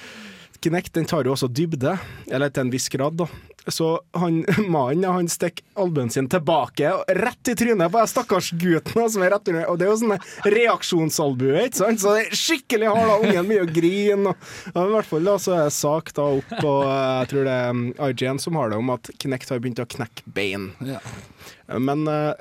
[0.63, 1.97] Kinect den tar jo også dybde,
[2.31, 3.27] eller til en viss grad, da.
[3.67, 9.11] Så han, mannen han stikker albuen sin tilbake, rett i trynet på den stakkars gutten.
[9.11, 10.19] Som er rett under, og det er jo sånne
[10.55, 12.03] reaksjonsalbue, ikke sant?
[12.03, 13.19] Så det er skikkelig hard, da.
[13.23, 14.33] Ungen mye å grine.
[14.33, 17.31] Og, og I hvert fall da, så er det sak da opp, og eh, jeg
[17.33, 20.35] tror det er um, IGN som har det, om at Knekt har begynt å knekke
[20.35, 20.73] bein.
[20.87, 21.03] Ja.
[21.79, 22.35] Men uh,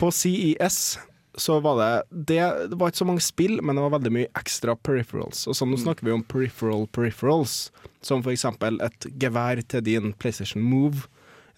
[0.00, 0.80] på CES
[1.40, 4.32] så var det, det Det var ikke så mange spill, men det var veldig mye
[4.38, 5.46] ekstra peripherals.
[5.48, 7.70] Og sånn, Nå snakker vi om peripheral peripherals,
[8.04, 11.08] som for eksempel et gevær til din PlayStation Move.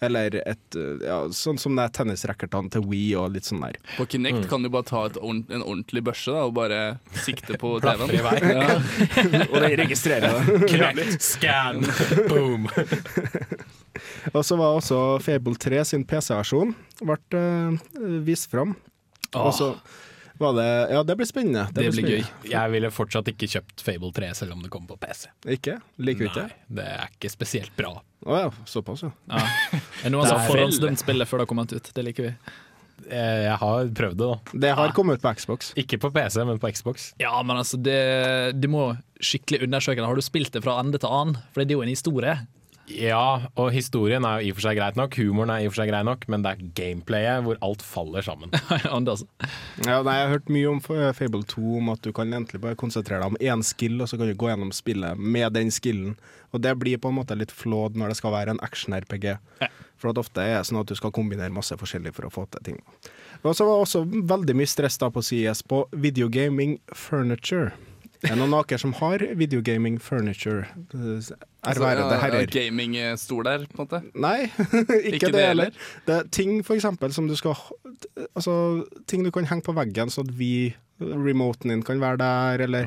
[0.03, 3.77] Eller et, eh, ja, sånn som det er tennisracketene til Wii og litt sånn der.
[3.95, 6.79] På Kinect kan du bare ta et ordent, en ordentlig børse da, og bare
[7.23, 8.11] sikte på TV-en.
[8.51, 8.81] Ja.
[9.53, 10.71] Og det registrerer det.
[10.73, 11.85] Kinect, scan,
[12.31, 12.67] boom.
[14.33, 18.75] Og så var også Fable 3 sin PC-versjon ble uh, vist fram.
[19.39, 19.67] Og så
[20.39, 21.67] var det Ja, det blir spennende.
[21.73, 22.23] Det blir gøy.
[22.25, 22.49] spennende.
[22.51, 25.27] Jeg ville fortsatt ikke kjøpt Fable 3 selv om det kommer på PC.
[25.57, 25.77] Ikke?
[25.99, 26.45] Liker du ikke?
[26.79, 27.93] Det er ikke spesielt bra.
[28.25, 29.11] Å ja, såpass, ja.
[29.29, 29.43] Ja.
[29.71, 31.89] Det er noen som har forhåndsdømt spillet før det har kommet ut.
[31.93, 32.33] Det liker vi.
[33.09, 34.57] Eh, Jeg har prøvd det, da.
[34.65, 35.73] Det har kommet på Xbox.
[35.75, 37.09] Ikke på PC, men på Xbox.
[37.19, 37.97] Ja, men altså, det,
[38.59, 40.07] det må skikkelig undersøke det.
[40.07, 41.37] Har du spilt det fra ende til annen?
[41.53, 42.35] For det er jo en historie.
[42.91, 45.71] Ja, og historien er jo i og for seg greit nok, humoren er i og
[45.71, 48.51] for seg grei nok, men det er gameplayet hvor alt faller sammen.
[48.97, 49.23] Anders.
[49.85, 52.79] Ja, nei, jeg har hørt mye om Fable 2, om at du kan egentlig bare
[52.79, 56.17] konsentrere deg om én skill, og så kan du gå gjennom spillet med den skillen.
[56.51, 59.31] Og det blir på en måte litt flåd når det skal være en action-RPG.
[59.97, 62.43] For at ofte er det sånn at du skal kombinere masse forskjellig for å få
[62.51, 62.83] til ting.
[63.41, 67.71] Og så var det også veldig mye stress da på CS på videogaming furniture.
[68.23, 70.65] Er noen aker som har videogaming furniture?
[70.93, 71.33] Ærværede
[71.63, 72.45] Altså, ja, herrer.
[72.51, 73.99] Gamingstol der, på en måte.
[74.15, 75.69] Nei, ikke, Ikke det det heller.
[76.07, 77.55] Det er ting for eksempel som du skal
[78.35, 78.55] Altså,
[79.07, 82.85] ting du kan henge på veggen, så at vi Remoten din kan være der, eller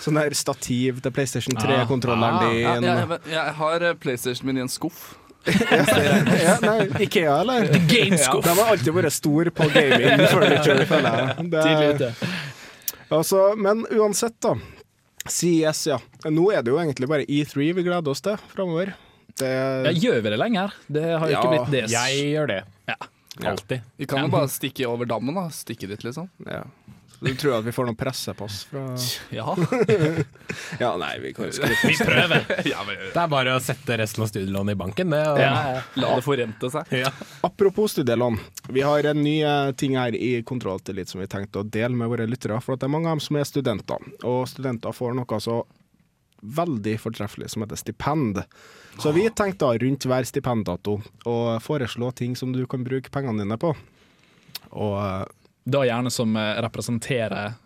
[0.00, 2.44] sånn der stativ til PlayStation 3-kontrolleren Ah.
[2.48, 2.84] din.
[2.86, 5.16] Ja, jeg, jeg, har eh, PlayStation min i en skuff.
[5.48, 7.66] ja, nei, Ikea, eller?
[7.92, 8.44] Gameskuff.
[8.46, 11.50] De har alltid vært stor på gaming furniture, føler jeg.
[11.52, 12.12] Det- Tidlig ute.
[13.18, 14.54] Altså, men uansett, da.
[15.32, 15.98] CS, ja.
[16.30, 18.94] Nå er det jo egentlig bare E3 vi gleder oss til framover.
[19.38, 20.74] Det Ja, gjør vi det lenger?
[20.90, 21.84] Det har jo ikke blitt det.
[21.92, 22.60] Jeg gjør det.
[22.90, 22.96] Ja.
[23.52, 23.84] Alltid.
[23.96, 25.46] Vi kan jo bare stikke over dammen, da.
[25.54, 26.26] Stikke dit, liksom.
[26.46, 26.64] ja.
[27.20, 28.82] Du tror at vi får noen presse på oss fra
[29.38, 29.56] Ja.
[30.82, 32.44] Ja, nei, vi kan jo Vi prøver.
[32.62, 35.22] Det er bare å sette resten av studielånet i banken, det.
[35.32, 35.80] Og, Ja.
[35.98, 36.92] La det forrente seg.
[36.94, 37.10] Ja.
[37.46, 38.38] Apropos studielån.
[38.74, 42.10] Vi har en ny eh, ting her i Kontrolltillit som vi tenkte å dele med
[42.12, 42.60] våre lyttere.
[42.62, 45.62] For at det er mange av dem som er studenter, og studenter får noe så
[46.38, 48.42] veldig fortreffelig som heter stipend.
[49.02, 53.42] Så vi tenkte da rundt hver stipenddato å foreslå ting som du kan bruke pengene
[53.42, 53.72] dine på.
[54.78, 55.24] Og eh,
[55.68, 57.56] Da gjerne som eh, representerer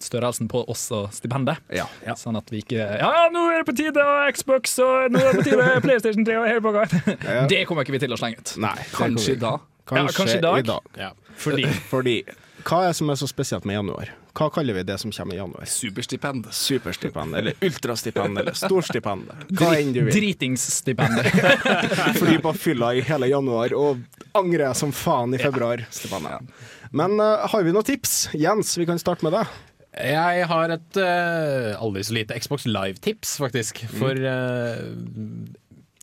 [0.00, 1.58] størrelsen på oss og stipendet.
[1.74, 2.14] ja.
[2.16, 5.42] Sånn at vi ikke Ja, nå er det på tide Xbox, og nå er det
[5.42, 7.16] på tide PlayStation 3 og hele pakka.
[7.52, 8.54] Det kommer ikke vi til å slenge ut.
[8.62, 9.66] Nei, Kanskje dag.
[9.86, 10.58] Kanskje, Ja, kanskje i dag.
[10.58, 10.88] i dag.
[10.98, 11.10] Ja.
[11.36, 12.14] Fordi, fordi
[12.66, 14.08] Hva er det som er så spesielt med januar?
[14.34, 15.68] Hva kaller vi det som kommer i januar?
[15.70, 16.48] Superstipend.
[16.50, 19.30] Superstipend, eller ultrastipend, eller storstipend.
[19.54, 20.10] Hva enn du vil.
[20.16, 21.30] Dritingsstipendet.
[22.20, 24.02] Fly på fylla i hele januar og
[24.36, 25.84] angre som faen i februar.
[25.86, 26.40] Ja.
[26.90, 28.18] Men uh, har vi noen tips?
[28.34, 29.54] Jens, vi kan starte med deg.
[29.96, 33.86] Jeg har et uh, aldri så lite Xbox Live-tips, faktisk.
[33.94, 34.82] For eh,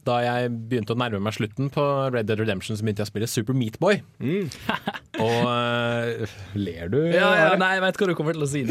[0.08, 3.14] da jeg begynte å nærme meg slutten på Red Dead Redemption, så begynte jeg å
[3.14, 4.02] spille Super Meatboy.
[5.24, 7.00] Og uh, ler du?
[7.14, 8.64] Ja, ja, nei, jeg vet hva du kommer til å si.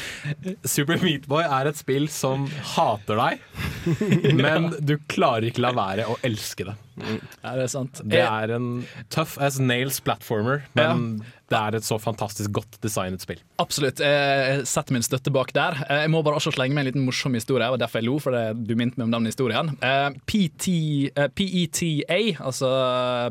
[0.76, 3.42] Super Meatboy er et spill som hater deg,
[4.42, 6.76] men du klarer ikke la være å elske det.
[6.98, 8.00] Ja, det er sant.
[8.04, 13.20] Det er en tough as nails platformer, men det er et så fantastisk godt designet
[13.20, 13.40] spill.
[13.60, 14.00] absolutt.
[14.00, 15.76] Jeg setter min støtte bak der.
[15.88, 18.18] Eh, Jeg må bare også slenge med en liten morsom historie, og derfor jeg lo,
[18.18, 19.68] for det, du minte meg om den historien.
[19.82, 22.70] Eh, eh, PETA, altså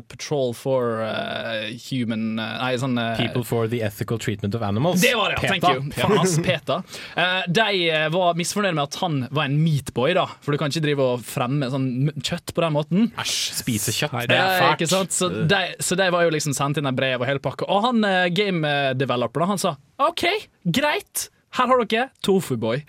[0.08, 5.02] Patrol for eh, Human eh, Nei, sånn eh, People for the ethical treatment of animals.
[5.02, 5.52] Det var det, ja.
[5.52, 5.90] Thank you.
[5.96, 6.78] Faen, ass, PETA.
[7.18, 10.28] Eh, de eh, var misfornøyd med at han var en meatboy, da.
[10.44, 11.90] For du kan ikke drive og fremme sånn
[12.22, 13.10] kjøtt på den måten.
[13.20, 14.16] Æsj, spise kjøtt.
[14.30, 14.80] Det er fælt.
[14.80, 15.16] ikke sant?
[15.16, 17.68] Så de, så de var jo liksom sendt inn en brev og hele pakka.
[17.70, 20.26] Og han eh, game developer da, han sa OK,
[20.66, 21.28] greit.
[21.52, 22.80] Her har dere Tofuboy.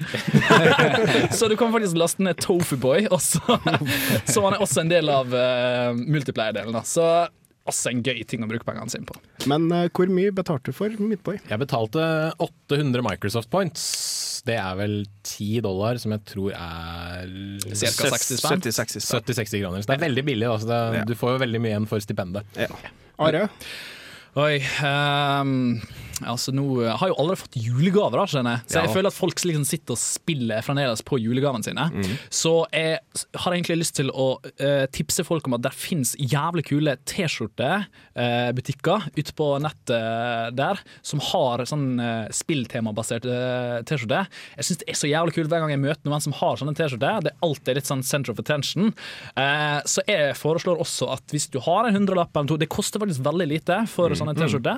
[1.37, 3.41] så du kan faktisk laste ned Tofuboy, så,
[4.31, 6.77] så han er også en del av uh, multiplayer-delen.
[6.87, 7.03] Så
[7.69, 9.15] også en gøy ting å bruke pengene sine på.
[9.49, 11.39] Men uh, hvor mye betalte du for Midtboy?
[11.47, 12.03] Jeg betalte
[12.43, 13.85] 800 Microsoft points.
[14.43, 17.29] Det er vel 10 dollar, som jeg tror er
[17.71, 19.79] 70-60 kroner.
[19.79, 20.49] Så det er veldig billig.
[20.49, 21.05] Da, så det, Ja.
[21.07, 22.59] Du får jo veldig mye igjen for stipendet.
[22.59, 22.67] Ja.
[23.23, 23.47] Are?
[24.33, 25.77] Oi ehm,
[26.29, 26.65] Altså nå
[26.97, 28.61] har jo allerede fått julegaver, da, skjønner jeg.
[28.69, 28.93] Så jeg Ja.
[28.93, 31.89] føler at folk liksom sitter og spiller fremdeles på julegavene sine.
[32.29, 32.99] Så jeg
[33.35, 39.07] har egentlig lyst til å uh, tipse folk om at det fins jævlig kule T-skjortebutikker
[39.17, 44.23] ute på nettet der, som har sånn uh, spilltemabasert uh, T-skjorte.
[44.57, 46.75] Jeg syns det er så jævlig kult hver gang jeg møter noen som har sånne
[46.77, 47.21] T-skjorter.
[47.25, 48.83] Det er alltid litt sånn center of attention.
[49.39, 53.01] Eh, så jeg foreslår også at hvis du har en hundrelapp eller to, det koster
[53.01, 54.77] faktisk veldig lite for sånne T-skjorter.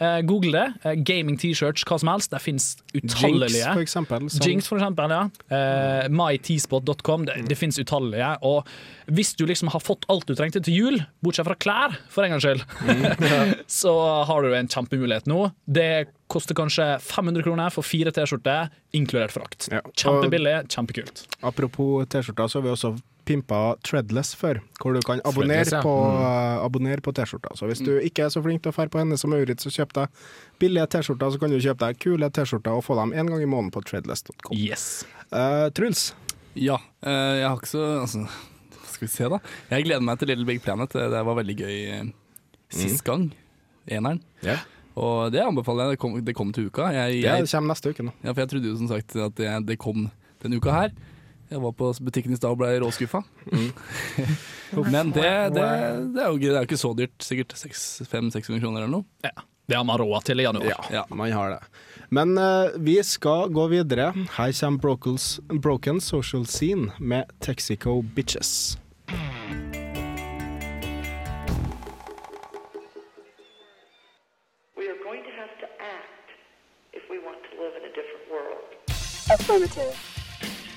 [0.00, 0.66] Eh, Google det.
[0.82, 2.32] Eh, gaming T-shirts, hva som helst.
[2.32, 4.26] Det fins Jinx, for eksempel.
[4.32, 4.48] Sånn.
[4.48, 5.14] Jinx, for eksempel.
[5.14, 5.22] Ja.
[5.54, 7.28] Eh, MyTspot.com.
[7.28, 8.32] Det, det fins utallelige.
[8.42, 8.66] Og
[9.14, 12.34] hvis du liksom har fått alt du trengte til jul, bortsett fra klær, for en
[12.34, 12.66] gangs skyld,
[13.80, 13.94] så
[14.28, 15.46] har du en kjempemulighet nå.
[15.66, 15.90] Det
[16.32, 19.68] koster kanskje 500 kroner for fire T-skjorter, inkludert frakt.
[19.70, 19.84] Ja.
[19.94, 21.26] Kjempebillig, kjempekult.
[21.44, 22.94] Apropos T-skjorter, så har vi også
[23.26, 25.80] pimpa Treadless før, hvor du kan abonnere ja.
[25.84, 26.24] på, mm.
[26.64, 27.54] abonnere på T-skjorta.
[27.58, 29.74] Så hvis du ikke er så flink til å fære på henne som Maurits og
[29.74, 30.24] kjøpe deg
[30.62, 33.48] billige T-skjorter, så kan du kjøpe deg kule T-skjorter og få dem en gang i
[33.50, 34.56] måneden på treadless.com.
[34.56, 35.06] Yes.
[35.30, 36.12] Uh, Truls,
[36.54, 36.78] Ja.
[37.06, 38.26] uh, jeg har ikke så altså,
[38.76, 39.40] Hva skal vi se, da?
[39.72, 40.94] Jeg gleder meg til Little Big Planet.
[40.94, 41.80] Det var veldig gøy
[42.70, 43.28] sist sist gang.
[43.90, 44.22] Eneren.
[44.44, 44.62] Yeah.
[44.94, 45.96] Og det anbefaler jeg.
[45.96, 46.92] Det kom, det kom til uka.
[46.94, 48.14] Jeg, det kommer neste uke nå.
[48.22, 50.06] ja, for jeg trodde jo som sagt at det, det kom
[50.44, 50.94] denne uka her.
[51.50, 53.20] Jeg var på butikken i stad og ble råskuffa.
[54.94, 55.66] Men det, det,
[56.14, 57.16] det, er jo det er ikke så dyrt.
[57.22, 59.08] Sikkert 500-600 kroner eller noe.
[59.24, 59.34] Ja.
[59.66, 60.66] Det har man råd til i januar.
[60.68, 61.60] Ja, ja, man har det.
[62.12, 64.12] Men uh, vi skal gå videre.
[64.36, 68.78] Her kommer Brokels, Broken Social Scene med Texico Bitches.
[79.48, 80.13] We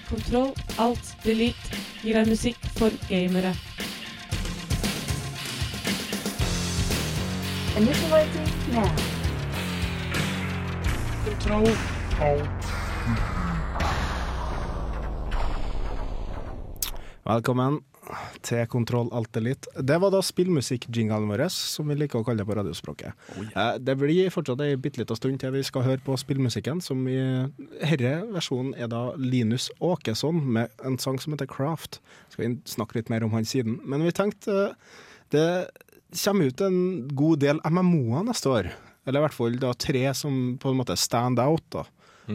[0.09, 3.51] Kontroll, alt, delete gir deg musikk for gamere.
[7.77, 8.87] Initializing now.
[11.25, 11.67] Kontroll,
[17.27, 17.81] Velkommen
[18.45, 19.67] til Kontroll Alt Elite.
[19.81, 23.13] Det var da spillmusikk-jinglen vår, som vi liker å kalle det på radiospråket.
[23.55, 27.01] Eh, Det blir fortsatt ei bitte lita stund til vi skal høre på spillmusikken, som
[27.07, 27.17] i
[27.83, 31.99] herre versjonen er da Linus Åkesson med en sang som heter Craft.
[32.29, 33.79] Skal vi snakke litt mer om han siden.
[33.85, 34.73] Men vi tenkte eh,
[35.31, 35.47] det
[36.23, 38.69] kommer ut en god del MMO-er neste år.
[39.07, 41.63] Eller i hvert fall da tre som på en måte stand out.
[41.71, 41.83] da.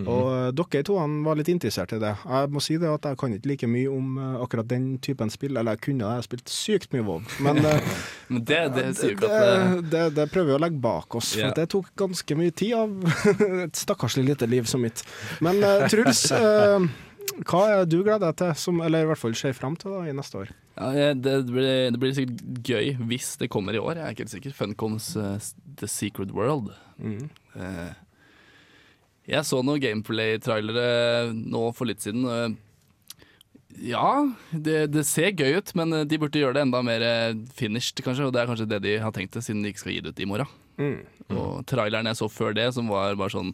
[0.00, 2.14] Og eh, dere to han var litt interessert i det.
[2.24, 5.32] Jeg må si det at jeg kan ikke like mye om eh, akkurat den typen
[5.32, 5.56] spill.
[5.56, 7.20] Eller jeg kunne det, jeg har spilt sykt mye WoW.
[7.44, 7.92] Men eh,
[8.32, 9.12] Men det, det det,
[9.92, 12.92] det, det, prøver vi å legge bak oss, for det tok ganske mye tid av
[13.66, 15.04] et stakkarslig lite liv som mitt.
[15.44, 15.60] Men
[15.92, 16.24] Truls,
[17.50, 20.06] hva er du gleder deg til, som, eller i hvert fall ser fram til da,
[20.08, 20.54] i neste år?
[20.72, 23.98] ja, det, blir, det blir sikkert gøy hvis det kommer i år.
[23.98, 24.56] Jeg er ikke helt sikker.
[24.56, 25.36] Funcoms uh,
[25.80, 26.72] The Secret World.
[27.02, 27.92] Eh,
[29.28, 32.26] jeg så noen gameplay-trailere nå for litt siden.
[32.26, 32.54] eh,
[33.82, 34.06] ja,
[34.50, 38.02] det, det ser gøy ut, men eh, de burde gjøre det enda mer eh, finished,
[38.04, 38.28] kanskje.
[38.28, 40.14] Og det er kanskje det de har tenkt det, siden de ikke skal gi det
[40.14, 40.58] ut i morgen.
[41.32, 43.52] Og traileren jeg så før det, som var bare sånn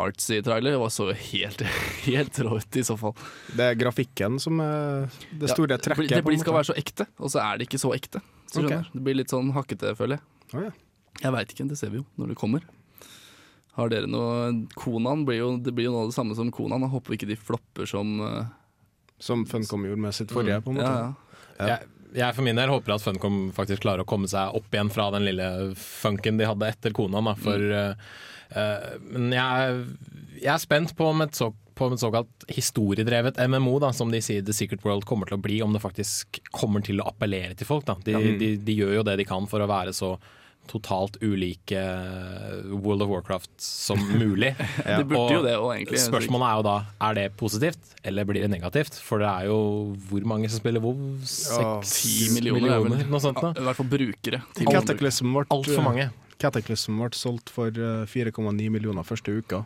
[0.00, 1.64] artsy trailer, var så helt,
[2.06, 3.16] helt rå ut i så fall.
[3.52, 5.10] Det er grafikken som er
[5.42, 6.14] det store ja, trekket.
[6.14, 8.22] Det blir, skal være så ekte, og så er det ikke så ekte.
[8.52, 8.86] Så okay.
[8.94, 10.28] Det blir litt sånn hakkete, føler jeg.
[10.52, 10.72] Oh, ja.
[11.22, 12.64] Jeg veit ikke, det ser vi jo når det kommer.
[13.78, 16.84] Har dere noe Konan blir jo, det blir jo noe av det samme som Konan.
[16.84, 18.44] Jeg håper ikke de flopper som uh,
[19.22, 20.92] Som Funcom gjorde med sitt forrige, på en måte.
[20.92, 21.12] ja,
[21.56, 21.68] ja.
[21.72, 24.92] Jeg, jeg for min del håper at Funcom faktisk klarer å komme seg opp igjen
[24.92, 27.28] fra den lille funken de hadde etter Konan.
[27.30, 28.12] Da, for, eh,
[28.52, 29.80] eh, men jeg,
[30.42, 34.12] jeg er spent på om et, så, på om et såkalt historiedrevet MMO, da, som
[34.12, 37.08] de sier The Secret World kommer til å bli, om det faktisk kommer til å
[37.12, 37.88] appellere til folk.
[37.88, 37.96] Da.
[38.04, 40.16] De, de, de gjør jo det de kan for å være så
[40.70, 41.80] totalt ulike
[42.70, 44.52] World of Warcraft som mulig.
[44.86, 46.00] Det burde Og jo det òg, egentlig.
[46.04, 46.76] Spørsmålet er jo da
[47.08, 48.98] Er det positivt, eller blir det negativt?
[49.02, 49.58] For det er jo
[50.08, 50.96] hvor mange som spiller WoW?
[51.22, 53.52] Ja, Seks Ti millioner, millioner Noe sånt da.
[53.58, 54.42] I hvert fall brukere.
[54.56, 55.46] Ti millioner.
[55.52, 56.10] Altfor mange.
[56.42, 59.62] Cataclysm ble solgt for eh, 4,9 millioner første uka.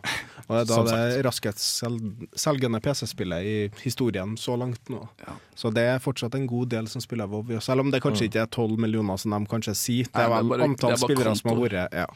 [0.47, 5.01] Og det er da det raskest sel- selgende PC-spillet i historien så langt nå.
[5.25, 5.35] Ja.
[5.57, 7.57] Så det er fortsatt en god del som spiller WoW.
[7.65, 10.11] Selv om det kanskje ikke er 12 millioner, som de kanskje sier.
[10.13, 12.07] Det er vel antall er spillere som har vært ja.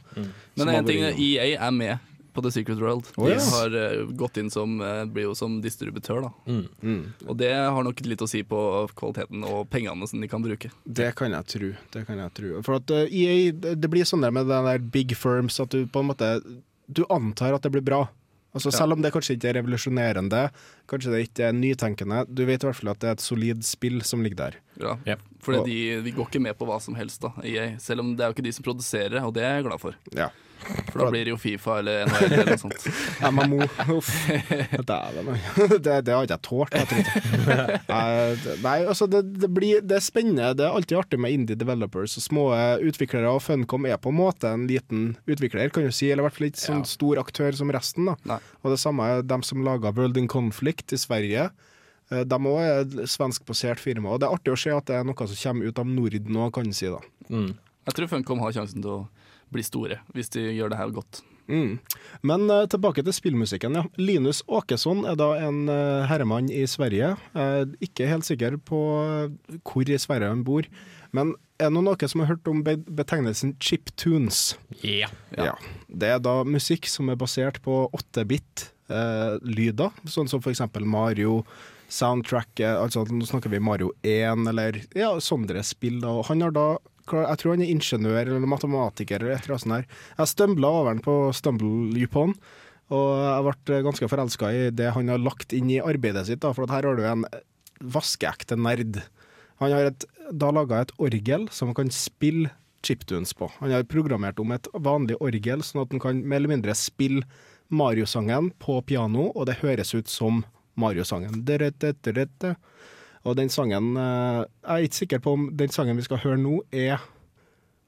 [0.61, 1.03] Men én ting.
[1.11, 3.09] EA er med på The Secret World.
[3.15, 6.31] Å, De har uh, gått inn som uh, blir jo som distributør, da.
[6.47, 7.01] Mm.
[7.27, 8.61] Og det har nok litt å si på
[8.97, 10.71] kvaliteten og pengene som de kan bruke.
[10.85, 11.73] Det kan jeg tro.
[11.93, 12.55] Det kan jeg tro.
[12.67, 15.85] For at uh, EA, det blir sånn der med den der big firms at du
[15.91, 16.33] på en måte
[16.91, 18.05] Du antar at det blir bra.
[18.51, 18.81] Altså Ja.
[18.81, 20.41] Selv om det kanskje ikke er revolusjonerende,
[20.91, 23.63] kanskje det ikke er nytenkende, du vet i hvert fall at det er et solid
[23.63, 24.57] spill som ligger der.
[24.75, 24.97] Ja.
[25.07, 25.21] Yep.
[25.41, 27.77] Fordi de, de går ikke med på hva som helst, da, EA.
[27.79, 29.95] Selv om det er jo ikke de som produserer, og det er jeg glad for.
[30.17, 30.27] Ja.
[30.91, 32.85] For da blir det jo Fifa eller NHL eller noe sånt.
[33.33, 33.65] MMO.
[33.97, 34.11] Uff.
[34.91, 35.31] Dæven,
[35.81, 36.75] det, det har ikke jeg tålt.
[36.75, 37.79] Jeg.
[38.65, 40.51] Nei, altså det, det, blir, det er spennende.
[40.57, 42.45] Det er alltid artig med indie developers og små
[42.91, 46.11] utviklere, og Funcom er på en måte en liten utvikler, kan du si.
[46.11, 48.11] Eller i hvert fall ikke sånn stor aktør som resten.
[48.11, 48.39] da.
[48.61, 51.49] Og det samme er dem som laga World in Conflict i Sverige.
[52.11, 54.13] Eh, De òg er et svenskbasert firma.
[54.13, 56.31] Og det er artig å se at det er noe som kommer ut av Norden
[56.37, 56.89] nå, kan du si.
[56.91, 57.01] da.
[57.31, 57.51] Mm.
[57.89, 59.01] Jeg tror Funcom har sjansen til å
[59.53, 61.21] bli store, hvis de gjør det her godt.
[61.51, 61.79] Mm.
[62.23, 63.75] Men uh, tilbake til spillmusikken.
[63.75, 63.83] ja.
[63.99, 67.15] Linus Åkesson er da en uh, herremann i Sverige.
[67.35, 68.79] Uh, ikke helt sikker på
[69.59, 70.67] hvor i Sverige han bor.
[71.11, 74.55] Men er det noen som har hørt om be betegnelsen chiptunes?
[74.81, 75.11] Ja.
[75.35, 75.55] Ja.
[75.87, 81.43] Det er da musikk som er basert på 8-bit-lyder, sånn som eksempel Mario.
[81.91, 85.99] Soundtracket, altså nå snakker vi Mario 1 eller ja, sånne spill.
[85.99, 86.13] da.
[86.29, 86.67] Han har da
[87.01, 89.75] Jeg tror han er ingeniør eller matematiker eller et eller annet sånt.
[89.77, 90.03] Der.
[90.19, 92.35] Jeg stømbla over han på StumbleUpon,
[92.91, 96.41] og jeg ble ganske forelska i det han har lagt inn i arbeidet sitt.
[96.43, 97.25] da, For her har du en
[97.81, 99.01] vaskeekte nerd.
[99.61, 102.51] Han har et, da laga et orgel som han kan spille
[102.85, 103.49] chiptunes på.
[103.59, 107.25] Han har programmert om et vanlig orgel, sånn at han kan mer eller mindre spille
[107.71, 110.41] Mario-sangen på piano, og det høres ut som
[110.75, 111.45] Mario-sangen.
[113.23, 116.39] Og den sangen eh, Jeg er ikke sikker på om den sangen vi skal høre
[116.41, 117.01] nå, er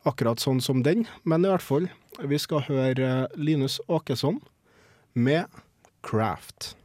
[0.05, 1.89] akkurat sånn som den, men i hvert fall.
[2.19, 4.41] Vi skal høre eh, Linus Åkesson
[5.13, 5.47] med
[6.03, 6.75] 'Craft'.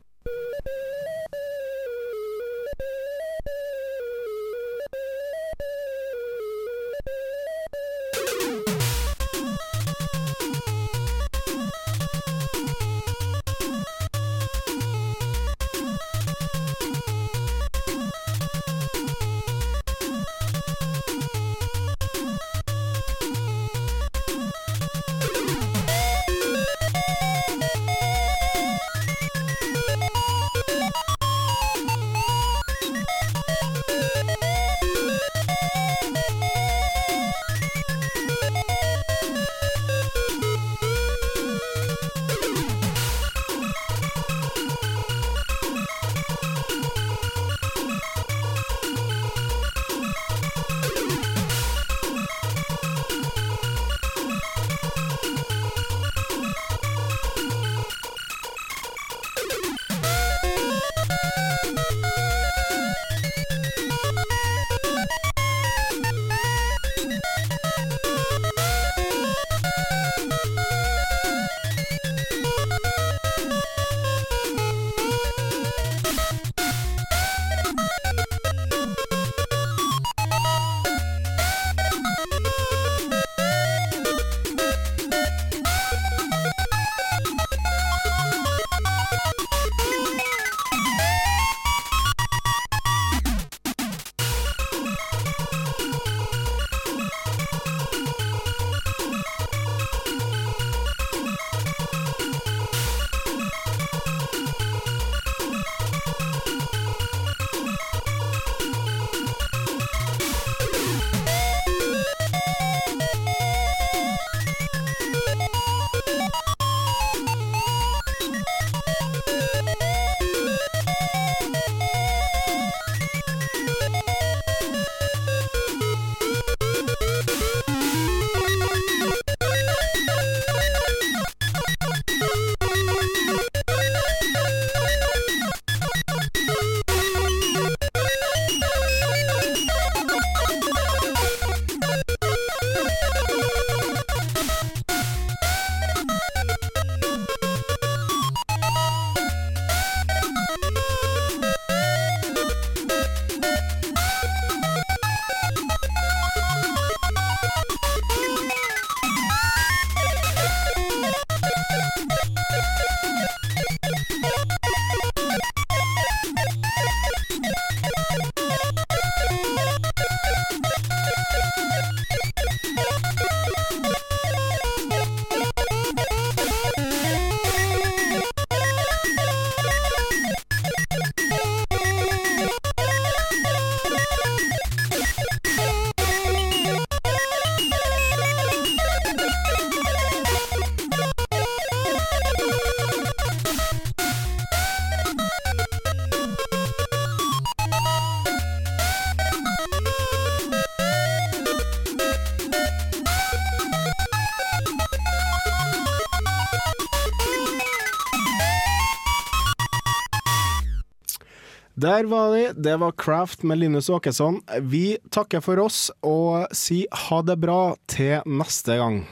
[211.89, 212.43] Der var de.
[212.53, 214.43] Det var Craft med Linus Åkesson.
[214.61, 219.07] Vi takker for oss og sier ha det bra til neste gang.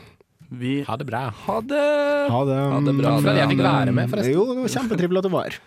[0.53, 1.22] Vi Ha det bra.
[1.47, 1.87] Ha det!
[2.31, 2.59] Ha det.
[2.74, 3.14] Ha det bra.
[3.16, 4.37] Takk for at jeg fikk være med, forresten.
[4.37, 5.59] Jo, det var kjempetrivelig at du var her.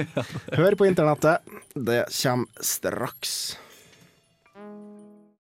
[0.60, 1.56] Hør på internettet.
[1.74, 3.34] Det kommer straks.